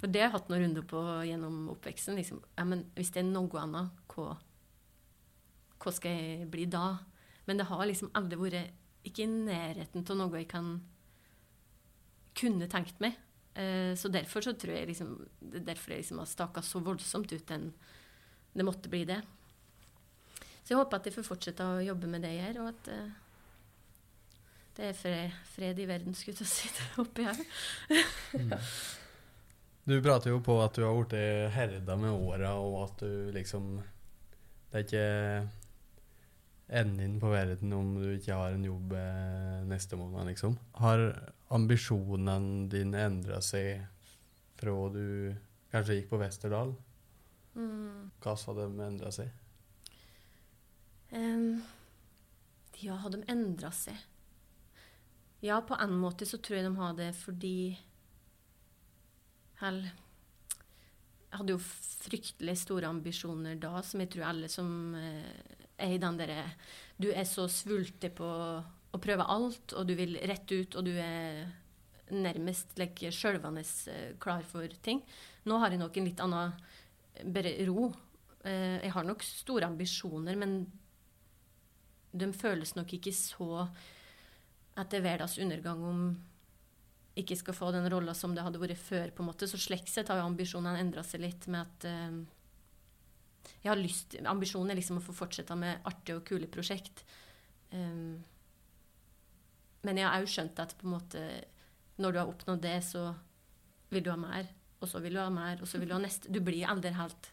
[0.00, 2.18] For det har jeg hatt noen runder på gjennom oppveksten.
[2.18, 4.36] Liksom, ja, men hvis det er noe annet, hva,
[5.82, 6.86] hva skal jeg bli da?
[7.46, 10.76] Men det har liksom aldri vært ikke i nærheten av noe jeg kan
[12.38, 13.18] kunne tenkt meg.
[13.54, 16.80] Eh, så derfor så tror jeg liksom, det er derfor jeg liksom har staka så
[16.84, 17.72] voldsomt ut den
[18.52, 19.20] det måtte bli det.
[20.62, 22.90] Så jeg håper at jeg får fortsette å jobbe med det jeg gjør, og at
[22.92, 23.14] eh,
[24.76, 27.40] det er fred, fred i verden, skulle jeg si, der oppe her.
[29.82, 33.80] Du prater jo på at du har blitt herda med åra, og at du liksom
[34.70, 35.48] Det er ikke
[36.72, 40.54] enden på verden om du ikke har en jobb eh, neste måned, liksom.
[40.78, 41.02] Har
[41.52, 43.82] ambisjonene dine endra seg
[44.60, 45.34] fra du
[45.72, 46.74] kanskje gikk på Westerdal?
[47.56, 48.10] Mm.
[48.22, 49.28] Hva sa de endra seg?
[51.12, 51.60] Um,
[52.80, 53.98] ja, har de endra seg?
[55.42, 57.56] Ja, på en måte så tror jeg de har det fordi
[59.58, 65.32] Hell Jeg hadde jo fryktelig store ambisjoner da, som jeg tror alle som eh,
[65.82, 66.44] er i den derre
[66.94, 68.30] Du er så svulte på
[68.92, 71.46] å prøve alt, og du vil rett ut, og du er
[72.12, 75.00] nærmest like, sjølvende eh, klar for ting.
[75.48, 76.52] Nå har jeg nok en litt annen
[77.32, 77.88] bare ro.
[78.44, 80.60] Eh, jeg har nok store ambisjoner, men
[82.12, 83.64] de føles nok ikke så
[84.76, 86.04] at det er verdens undergang om
[87.18, 89.10] ikke skal få den rolla som det hadde vært før.
[89.12, 89.48] på en måte.
[89.48, 92.22] Så slik sett har jo ambisjonene endra seg litt med at uh,
[93.62, 97.04] jeg har lyst, Ambisjonen er liksom å få fortsette med artige og kule prosjekt.
[97.72, 98.22] Um,
[99.82, 101.22] men jeg har òg skjønt at på en måte,
[101.98, 103.08] når du har oppnådd det, så
[103.92, 104.50] vil du ha mer.
[104.82, 106.30] Og så vil du ha mer, og så vil du ha neste.
[106.32, 107.30] Du blir aldri helt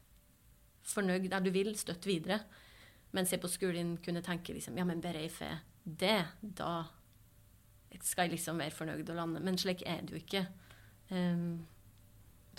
[0.90, 1.30] fornøyd.
[1.46, 2.42] Du vil støtte videre.
[3.12, 6.84] Mens jeg på skolen kunne tenke liksom, ja, men bare jeg får det, da
[8.06, 9.42] skal jeg liksom være fornøyd og lande.
[9.42, 10.46] Men slik er det jo ikke.
[11.10, 11.66] Um,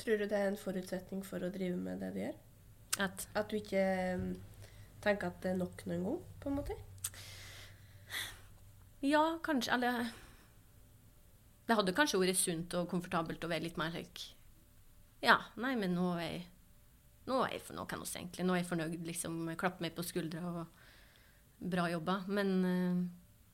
[0.00, 2.38] Tror du det er en forutsetning for å drive med det du gjør?
[3.04, 3.84] at At du ikke
[4.18, 4.30] um,
[5.04, 6.76] tenker at det er nok noen gang, på en måte?
[9.00, 10.10] Ja, kanskje Eller
[11.66, 14.06] Det hadde kanskje vært sunt og komfortabelt å være litt mer høy.
[15.22, 16.46] Ja, nei, men nå er jeg
[17.28, 18.42] Nå er jeg for kan oss egentlig.
[18.42, 19.34] Nå er jeg fornøyd, liksom.
[19.60, 20.62] Klappe meg på skuldra og
[21.60, 22.24] Bra jobba.
[22.26, 22.96] Men, eh,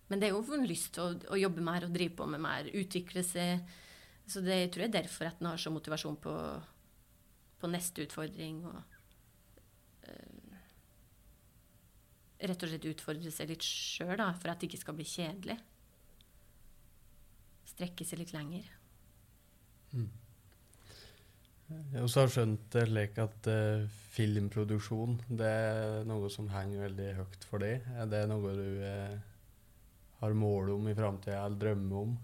[0.09, 2.40] men det er jo en lyst til å, å jobbe mer og drive på med
[2.40, 2.70] mer.
[2.70, 3.66] Utvikle seg.
[4.26, 6.34] Så det jeg tror jeg er derfor at en har så motivasjon på,
[7.61, 8.62] på neste utfordring.
[8.70, 8.78] og
[10.07, 10.36] eh,
[12.39, 15.57] rett og slett utfordre seg litt sjøl, for at det ikke skal bli kjedelig.
[17.72, 18.68] Strekke seg litt lenger.
[21.66, 27.47] Jeg også har skjønt like, at uh, filmproduksjon det er noe som henger veldig høyt
[27.49, 27.82] for deg.
[27.97, 29.16] Er det noe du uh,
[30.20, 32.16] har mål om i framtida, eller drømmer om?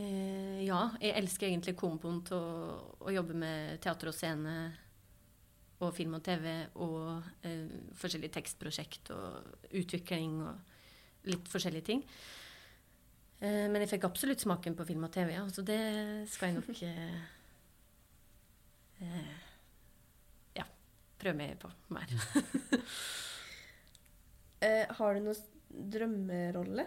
[0.00, 4.56] Uh, ja, jeg elsker egentlig komboen til å, å jobbe med teater og scene
[5.82, 6.46] og film og TV
[6.82, 7.66] og eh,
[7.98, 12.04] forskjellige tekstprosjekt og utvikling og litt forskjellige ting.
[13.42, 15.80] Eh, men jeg fikk absolutt smaken på film og TV, ja, så det
[16.30, 17.20] skal jeg nok eh,
[19.02, 19.34] eh,
[20.60, 20.66] ja,
[21.18, 22.16] prøve meg på mer.
[24.62, 26.84] Eh, har du noen drømmerolle?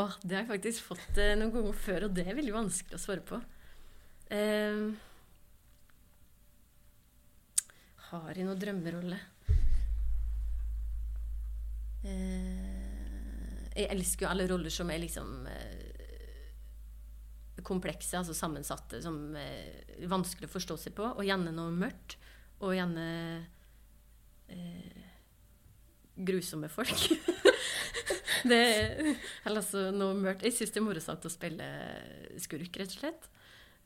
[0.00, 2.96] Åh, det har jeg faktisk fått eh, noen ganger før, og det er veldig vanskelig
[2.96, 3.36] å svare på.
[4.32, 4.86] Eh,
[8.22, 9.18] har i noen drømmerolle?
[12.04, 15.94] Eh, jeg elsker jo alle roller som er liksom eh,
[17.64, 22.18] komplekse, altså sammensatte, som er vanskelig å forstå seg på, og gjerne noe mørkt,
[22.62, 23.06] og gjerne
[24.52, 25.04] eh,
[26.14, 27.08] grusomme folk.
[28.50, 29.00] det er
[29.44, 30.44] eller altså noe mørkt.
[30.44, 31.70] Jeg syns det er morsomt å spille
[32.42, 33.30] skurk, rett og slett.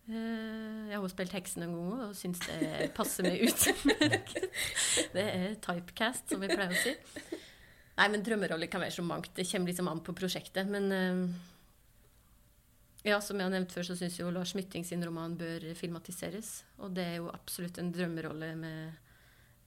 [0.09, 3.61] Eh, Jeg har spilt heksen noen ganger og syns det passer meg ut.
[5.15, 6.95] det er typecast, som vi pleier å si.
[7.99, 9.33] Nei, men drømmeroller kan være så mangt.
[9.37, 10.67] Det kommer liksom an på prosjektet.
[10.71, 11.19] Men eh,
[13.11, 16.63] ja, som jeg har nevnt før, så syns jo Lars Mytting sin roman bør filmatiseres.
[16.81, 18.93] Og det er jo absolutt en drømmerolle med,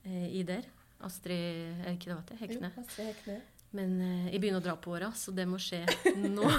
[0.07, 0.65] eh, i der.
[1.01, 2.23] Astrid Er ikke det hva?
[2.41, 2.69] Hekne.
[2.73, 3.37] Jo, Astrid Hekne.
[3.77, 3.89] Men
[4.27, 5.85] jeg begynner å dra på åra, så det må skje
[6.19, 6.49] nå.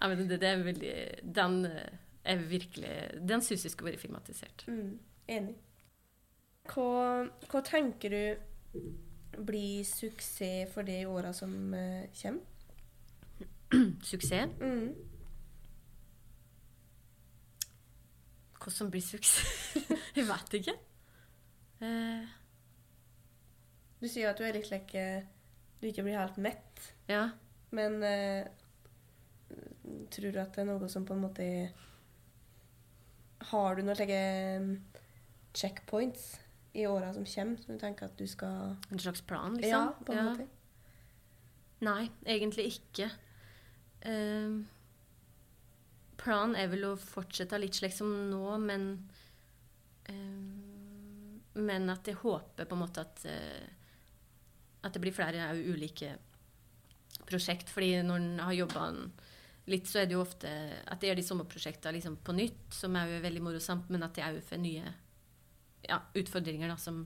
[0.00, 0.94] ja, men det, det er veldig
[1.36, 1.94] Den eh,
[2.24, 2.94] er virkelig
[3.28, 4.66] Den syns jeg skulle vært filmatisert.
[4.68, 5.56] Mm, enig.
[6.66, 8.80] Hva, hva tenker du
[9.46, 12.42] blir suksess for de åra som uh, kommer?
[14.10, 14.50] Suksess.
[14.60, 14.90] Mm.
[18.58, 19.78] Hva som blir suksess?
[20.18, 20.74] jeg vet ikke.
[21.78, 22.26] Uh.
[24.00, 25.06] Du sier at du er litt like
[25.80, 26.82] du ikke blir helt mett.
[27.10, 27.28] Ja.
[27.74, 28.46] Men eh,
[30.10, 31.46] tror du at det er noe som på en måte
[33.50, 34.20] Har du noen slike
[34.62, 34.72] mm,
[35.56, 36.28] checkpoints
[36.76, 39.70] i åra som kommer, som du tenker at du skal En slags plan, liksom?
[39.70, 40.48] Ja, på en måte.
[41.86, 43.10] Nei, egentlig ikke.
[44.04, 44.66] Um,
[46.20, 48.90] planen er vel å fortsette litt slik som nå, men
[50.08, 53.76] um, Men at jeg håper på en måte at uh,
[54.86, 56.14] at det blir flere ulike
[57.26, 57.70] prosjekt.
[57.70, 58.88] fordi når en har jobba
[59.70, 60.50] litt, så er det jo ofte
[60.86, 64.14] at det er de sommerprosjektene liksom på nytt, som er jo veldig morosamt, men at
[64.16, 64.92] det òg får nye
[65.86, 67.04] ja, utfordringer da, som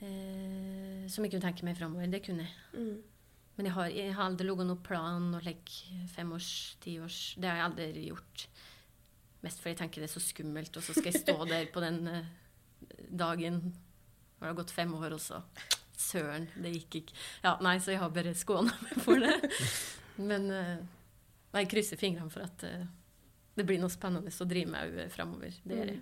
[0.00, 2.08] eh, Som jeg kunne tenke meg framover.
[2.12, 2.54] Det kunne jeg.
[2.72, 3.00] Mm.
[3.56, 6.50] Men jeg har, jeg har aldri laget noen plan og like femårs,
[6.80, 8.46] tiårs Det har jeg aldri gjort.
[9.44, 11.84] Mest fordi jeg tenker det er så skummelt, og så skal jeg stå der på
[11.84, 12.32] den eh,
[13.10, 13.60] dagen
[14.40, 15.42] når det har gått fem år, og så
[16.00, 17.16] Søren, det gikk ikke.
[17.44, 19.34] Ja, nei, så jeg har bare skåna meg for det.
[20.18, 20.78] Men uh,
[21.58, 22.86] jeg krysser fingrene for at uh,
[23.60, 25.56] det blir noe spennende å drive med òg framover.
[25.64, 26.00] Det gjør jeg.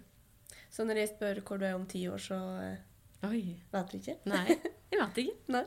[0.71, 3.43] Så når jeg spør hvor du er om ti år, så eh, Oi.
[3.73, 4.17] vet du ikke?
[4.29, 4.45] Nei,
[4.93, 5.37] jeg vet ikke.
[5.57, 5.65] Nei.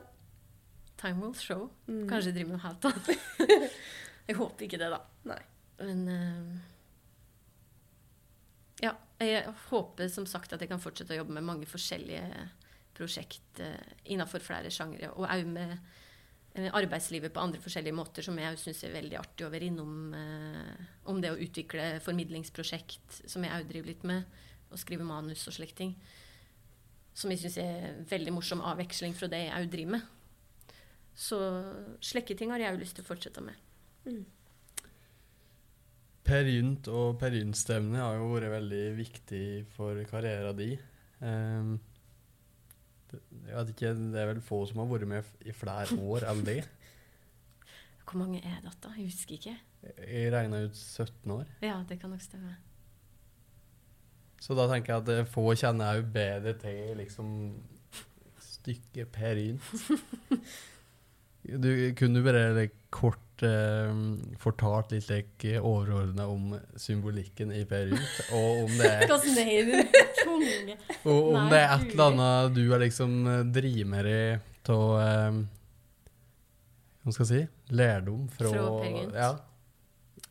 [1.02, 1.66] Time will show.
[1.88, 2.04] Mm.
[2.10, 3.70] Kanskje jeg driver med noe helt annet.
[4.28, 5.00] jeg håper ikke det, da.
[5.32, 5.40] Nei.
[5.82, 6.68] Men eh,
[8.86, 12.46] Ja, jeg håper som sagt at jeg kan fortsette å jobbe med mange forskjellige
[12.96, 13.60] prosjekt
[14.04, 15.10] innenfor flere sjangre.
[15.16, 16.00] Og òg med eh,
[16.52, 20.14] arbeidslivet på andre forskjellige måter, som jeg syns er veldig artig å være innom.
[20.14, 24.24] eh, om det å utvikle formidlingsprosjekt, som jeg òg driver litt med.
[24.70, 25.96] Og skrive manus og slike ting.
[27.14, 30.02] Som jeg syns er veldig morsom avveksling fra det jeg òg driver med.
[31.14, 31.38] Så
[32.00, 33.54] slike ting har jeg òg lyst til å fortsette med.
[36.22, 40.78] Per Gynt og Per Gynt-stevnet har jo vært veldig viktig for karrieren din.
[41.20, 41.80] Um,
[43.12, 46.44] jeg vet ikke, det er vel få som har vært med i flere år enn
[46.46, 46.62] det.
[48.06, 48.88] Hvor mange er det da?
[48.98, 49.54] Jeg husker ikke.
[49.82, 51.46] Jeg regna ut 17 år.
[51.64, 52.56] Ja, det kan nok stemme.
[54.42, 57.28] Så da tenker jeg at eh, få kjenner òg bedre til liksom
[58.42, 59.66] stykket Per Ynt.
[61.98, 63.90] Kunne du bare kort eh,
[64.42, 69.06] fortalt litt like, overordna om symbolikken i Per Gynt, og om det er
[71.04, 73.18] Og om det er et eller annet du er liksom
[73.54, 74.22] driver i
[74.70, 75.40] av eh,
[77.02, 77.74] Hva skal jeg si?
[77.74, 79.18] Lærdom fra Fra Per Gynt?
[79.18, 79.32] Ja.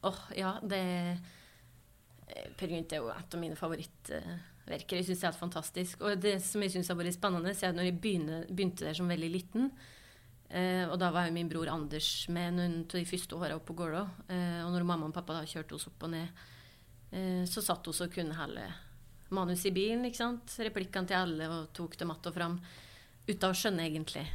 [0.07, 4.97] Oh, ja, det eh, Per Gynt er jo et av mine favorittverker.
[4.97, 6.03] Jeg syns det er helt fantastisk.
[6.05, 9.11] Og det som jeg syns har vært spennende, er at når jeg begynte der som
[9.11, 9.71] veldig liten
[10.51, 13.71] eh, Og da var jo min bror Anders med noen av de første åra oppe
[13.71, 14.03] på Gålå.
[14.27, 16.43] Eh, og når mamma og pappa da kjørte oss opp og ned,
[17.11, 18.67] eh, så satt hun og kunne hele
[19.31, 20.05] manus i bilen.
[20.05, 20.55] ikke sant?
[20.59, 22.61] Replikkene til alle og tok dem att og fram.
[23.27, 24.27] Uten å skjønne egentlig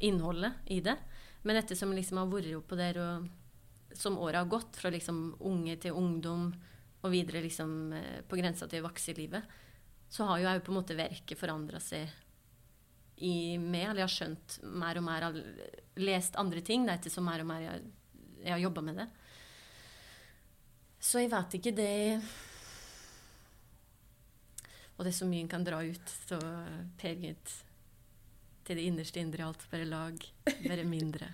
[0.00, 0.96] innholdet i det.
[1.42, 3.28] Men ettersom jeg liksom har vært oppå der og
[3.96, 6.50] som året har gått, fra liksom unge til ungdom
[7.02, 9.42] og videre liksom eh, på grensa til voksenlivet,
[10.10, 12.10] så har jo òg på en måte verket forandra seg
[13.16, 13.90] i meg.
[13.90, 17.44] Eller jeg har skjønt mer og mer, har lest andre ting da, etter så mer
[17.44, 17.86] og mer jeg,
[18.42, 19.06] jeg har jobba med det.
[21.00, 21.94] Så jeg vet ikke det
[24.96, 26.44] Og det er så mye en kan dra ut av
[26.96, 27.52] peget
[28.66, 30.22] til det innerste indre alt, bare lag.
[30.64, 31.28] Bare mindre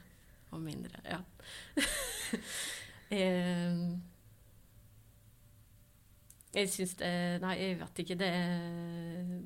[0.53, 0.99] og mindre.
[1.07, 1.21] Ja.
[3.17, 3.79] eh,
[6.53, 7.11] jeg syns det
[7.43, 8.17] Nei, jeg vet ikke.
[8.21, 8.31] Det,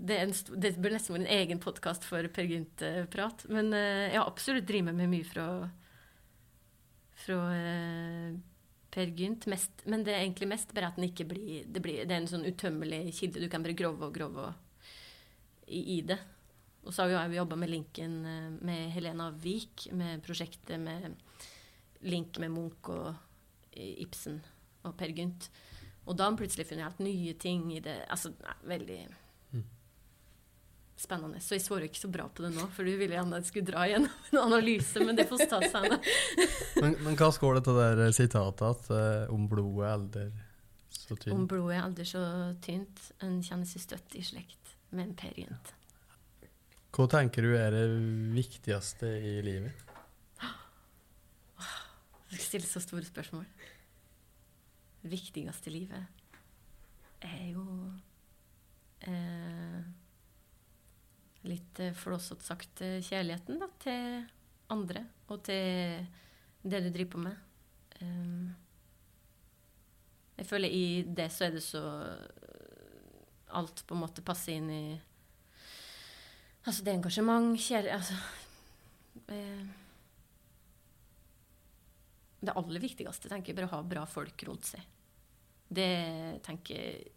[0.08, 3.46] det, en det bør nesten være en egen podkast for Per Gynt-prat.
[3.52, 5.46] Men eh, jeg har absolutt drevet med mye fra,
[7.22, 8.32] fra eh,
[8.90, 9.46] Per Gynt.
[9.52, 12.24] Mest, men det er egentlig mest bare at den ikke blir det, blir det er
[12.24, 13.44] en sånn utømmelig kilde.
[13.44, 14.82] Du kan bare grove og grove og,
[15.68, 16.18] i, i det.
[16.86, 21.14] Og så har vi jo jobba med linken eh, med Helena Vik, med prosjektet med
[22.06, 23.14] link med Munch og
[23.76, 24.42] Ibsen
[24.86, 25.48] og Per Gynt.
[26.06, 27.96] Og da har han plutselig funnet helt nye ting i det.
[28.12, 28.98] Altså, nei, veldig
[30.96, 31.40] spennende.
[31.44, 33.50] Så jeg svarer ikke så bra på det nå, for du ville gjerne at jeg
[33.50, 35.98] skulle dra igjennom en analyse, men det får ta seg nå.
[36.80, 40.30] Men, men hva står det til det der sitatet at eh, om blodet elder
[40.96, 41.48] så Om tynt?
[41.50, 42.22] blodet er aldri så
[42.64, 45.74] tynt, en kjenner seg støtt i slekt med en Per Gynt.
[46.96, 47.84] Hva tenker du er det
[48.36, 49.84] viktigste i livet?
[52.26, 53.44] Du stiller så store spørsmål.
[55.10, 56.22] Viktigste i livet
[57.26, 57.64] er jo
[59.08, 59.80] eh,
[61.48, 64.26] litt eh, flåsete sagt eh, kjærligheten da, til
[64.74, 66.06] andre og til
[66.66, 67.42] det du driver på med.
[68.02, 68.48] Um,
[70.36, 71.82] jeg føler i det så er det så
[73.56, 74.82] Alt på en måte passer inn i
[76.66, 78.16] Altså det er engasjement, kjærlighet altså,
[79.26, 79.66] Eh,
[82.40, 84.82] det aller viktigste tenker jeg bare å ha bra folk rundt seg.
[85.68, 87.12] Det tenker jeg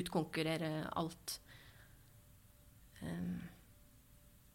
[0.00, 1.38] utkonkurrerer alt.
[3.02, 3.42] Um,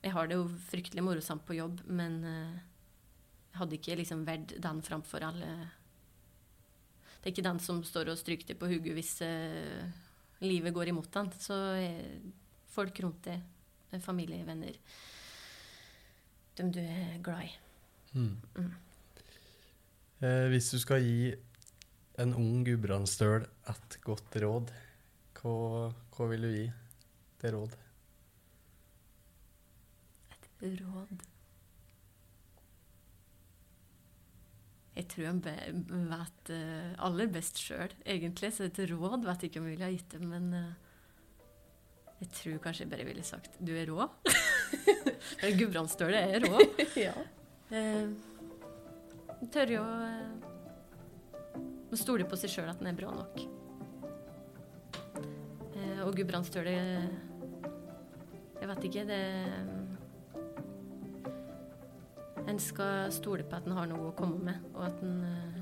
[0.01, 4.81] jeg har det jo fryktelig morosamt på jobb, men jeg hadde ikke liksom valgt den
[4.85, 5.49] framfor alle
[7.19, 9.83] Det er ikke den som står og stryker deg på hodet hvis uh,
[10.45, 11.31] livet går imot den.
[11.35, 12.29] Så uh,
[12.71, 13.43] folk rundt deg,
[14.03, 14.77] familie, venner
[16.59, 17.51] Dem du er glad i.
[18.13, 18.37] Mm.
[18.55, 18.71] Mm.
[20.19, 21.29] Eh, hvis du skal gi
[22.19, 24.71] en ung gudbrandsdøl et godt råd,
[25.39, 25.53] hva,
[26.15, 26.65] hva vil du gi
[27.39, 27.75] til råd?
[30.35, 30.47] Et
[30.81, 31.27] Råd
[34.99, 35.75] Jeg tror jeg
[36.09, 38.49] vet eh, aller best sjøl, egentlig.
[38.51, 40.89] Så et råd vet jeg ikke om jeg ville ha gitt det, men eh,
[42.19, 44.09] jeg tror kanskje jeg bare ville sagt du er rå.
[45.61, 46.67] Gudbrandsdølet er rå.
[47.07, 47.15] ja.
[47.71, 48.11] Eh,
[49.55, 49.85] tør jo
[51.89, 53.39] eh, å stole på seg sjøl at den er bra nok.
[55.73, 57.09] Eh, og Gudbrandsdølet
[58.59, 59.23] Jeg vet ikke, det
[62.49, 65.59] En skal stole på at en har noe å komme med, og at en eh,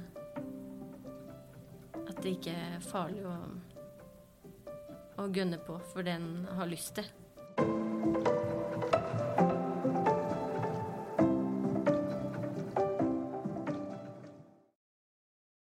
[2.07, 3.35] At det ikke er farlig å,
[5.21, 7.07] å gønne på for det en har lyst til.